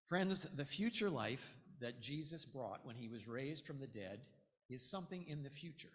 Friends, 0.08 0.46
the 0.56 0.66
future 0.66 1.10
life 1.10 1.56
that 1.80 2.02
Jesus 2.02 2.44
brought 2.44 2.86
when 2.86 2.98
he 2.98 3.08
was 3.08 3.30
raised 3.30 3.66
from 3.66 3.80
the 3.80 3.88
dead 3.88 4.20
is 4.70 4.90
something 4.90 5.26
in 5.26 5.42
the 5.42 5.50
future, 5.50 5.94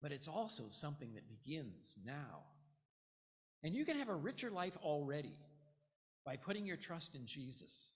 but 0.00 0.12
it's 0.12 0.28
also 0.28 0.64
something 0.68 1.14
that 1.14 1.28
begins 1.28 1.96
now. 2.06 2.44
And 3.64 3.74
you 3.74 3.84
can 3.84 3.96
have 3.96 4.08
a 4.08 4.14
richer 4.14 4.50
life 4.50 4.76
already 4.84 5.34
by 6.24 6.36
putting 6.36 6.66
your 6.66 6.76
trust 6.76 7.14
in 7.14 7.26
Jesus. 7.26 7.90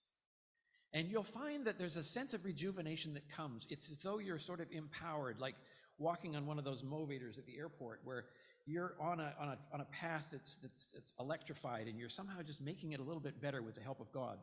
And 0.92 1.08
you'll 1.08 1.24
find 1.24 1.64
that 1.66 1.78
there's 1.78 1.96
a 1.96 2.02
sense 2.02 2.34
of 2.34 2.44
rejuvenation 2.44 3.14
that 3.14 3.28
comes. 3.28 3.66
It's 3.70 3.90
as 3.90 3.98
though 3.98 4.18
you're 4.18 4.38
sort 4.38 4.60
of 4.60 4.68
empowered, 4.70 5.40
like 5.40 5.56
walking 5.98 6.36
on 6.36 6.46
one 6.46 6.58
of 6.58 6.64
those 6.64 6.82
movators 6.82 7.38
at 7.38 7.46
the 7.46 7.56
airport 7.58 8.00
where 8.04 8.26
you're 8.66 8.94
on 9.00 9.20
a, 9.20 9.34
on 9.38 9.48
a, 9.48 9.58
on 9.72 9.80
a 9.80 9.84
path 9.86 10.28
that's, 10.30 10.56
that's, 10.56 10.92
that's 10.92 11.12
electrified 11.20 11.86
and 11.86 11.98
you're 11.98 12.08
somehow 12.08 12.40
just 12.42 12.62
making 12.62 12.92
it 12.92 13.00
a 13.00 13.02
little 13.02 13.20
bit 13.20 13.40
better 13.40 13.60
with 13.60 13.74
the 13.74 13.80
help 13.80 14.00
of 14.00 14.10
God. 14.12 14.38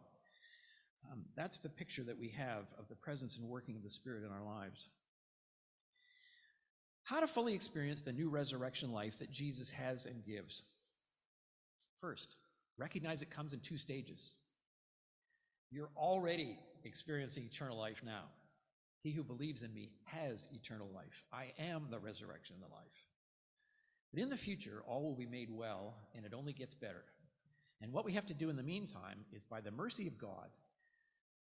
Um, 1.12 1.24
that's 1.36 1.58
the 1.58 1.70
picture 1.70 2.04
that 2.04 2.20
we 2.20 2.30
have 2.30 2.66
of 2.78 2.88
the 2.88 2.96
presence 2.96 3.38
and 3.38 3.48
working 3.48 3.76
of 3.76 3.84
the 3.84 3.90
Spirit 3.90 4.24
in 4.24 4.32
our 4.32 4.44
lives. 4.44 4.90
How 7.04 7.20
to 7.20 7.28
fully 7.28 7.56
experience 7.56 8.04
the 8.04 8.14
new 8.14 8.30
resurrection 8.30 8.92
life 8.92 9.20
that 9.20 9.32
Jesus 9.32 9.72
has 9.72 10.06
and 10.06 10.24
gives. 10.24 10.62
First, 12.00 12.36
recognize 12.82 13.22
it 13.22 13.30
comes 13.30 13.54
in 13.54 13.60
two 13.60 13.78
stages. 13.78 14.34
You're 15.70 15.92
already 15.96 16.58
experiencing 16.84 17.44
eternal 17.46 17.78
life 17.78 18.02
now. 18.04 18.24
He 19.04 19.12
who 19.12 19.24
believes 19.24 19.64
in 19.64 19.74
me 19.74 19.92
has 20.06 20.48
eternal 20.52 20.90
life. 20.94 21.24
I 21.32 21.54
am 21.60 21.88
the 21.90 22.00
resurrection 22.00 22.56
and 22.56 22.64
the 22.64 22.74
life. 22.74 23.08
But 24.12 24.22
in 24.22 24.30
the 24.30 24.38
future, 24.38 24.84
all 24.86 25.04
will 25.04 25.16
be 25.16 25.26
made 25.28 25.50
well, 25.50 25.94
and 26.16 26.26
it 26.26 26.34
only 26.34 26.54
gets 26.54 26.76
better. 26.76 27.04
And 27.82 27.94
what 27.94 28.04
we 28.04 28.14
have 28.14 28.26
to 28.28 28.34
do 28.34 28.50
in 28.50 28.58
the 28.58 28.64
meantime 28.64 29.26
is, 29.32 29.44
by 29.44 29.62
the 29.62 29.72
mercy 29.72 30.08
of 30.08 30.18
God, 30.18 30.50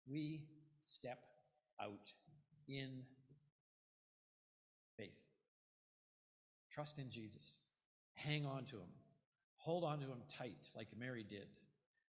we 0.07 0.41
step 0.81 1.19
out 1.81 2.13
in 2.67 3.03
faith. 4.97 5.09
Trust 6.71 6.99
in 6.99 7.09
Jesus. 7.09 7.59
Hang 8.13 8.45
on 8.45 8.65
to 8.65 8.75
him. 8.75 8.89
Hold 9.57 9.83
on 9.83 9.99
to 9.99 10.05
him 10.05 10.21
tight, 10.37 10.69
like 10.75 10.87
Mary 10.97 11.25
did 11.27 11.47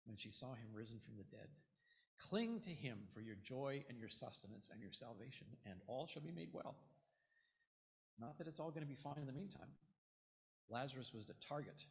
when 0.05 0.17
she 0.17 0.31
saw 0.31 0.53
him 0.53 0.67
risen 0.73 0.99
from 0.99 1.17
the 1.17 1.35
dead. 1.35 1.47
Cling 2.29 2.59
to 2.61 2.69
him 2.69 2.99
for 3.13 3.21
your 3.21 3.35
joy 3.43 3.83
and 3.89 3.97
your 3.97 4.09
sustenance 4.09 4.69
and 4.71 4.81
your 4.81 4.91
salvation, 4.91 5.47
and 5.65 5.79
all 5.87 6.07
shall 6.07 6.21
be 6.21 6.31
made 6.31 6.49
well. 6.53 6.75
Not 8.19 8.37
that 8.37 8.47
it's 8.47 8.59
all 8.59 8.69
going 8.69 8.83
to 8.83 8.89
be 8.89 8.95
fine 8.95 9.17
in 9.19 9.25
the 9.25 9.33
meantime. 9.33 9.73
Lazarus 10.69 11.13
was 11.13 11.25
the 11.25 11.33
target. 11.47 11.85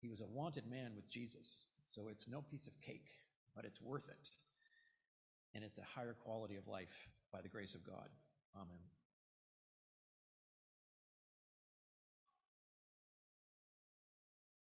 He 0.00 0.08
was 0.08 0.20
a 0.20 0.26
wanted 0.26 0.66
man 0.70 0.92
with 0.94 1.08
Jesus. 1.08 1.64
So 1.86 2.08
it's 2.08 2.28
no 2.28 2.42
piece 2.42 2.66
of 2.66 2.80
cake, 2.80 3.08
but 3.56 3.64
it's 3.64 3.80
worth 3.80 4.08
it. 4.08 4.30
And 5.54 5.64
it's 5.64 5.78
a 5.78 5.82
higher 5.82 6.14
quality 6.14 6.56
of 6.56 6.68
life 6.68 7.08
by 7.32 7.40
the 7.40 7.48
grace 7.48 7.74
of 7.74 7.84
God. 7.84 8.08
Amen. 8.54 8.97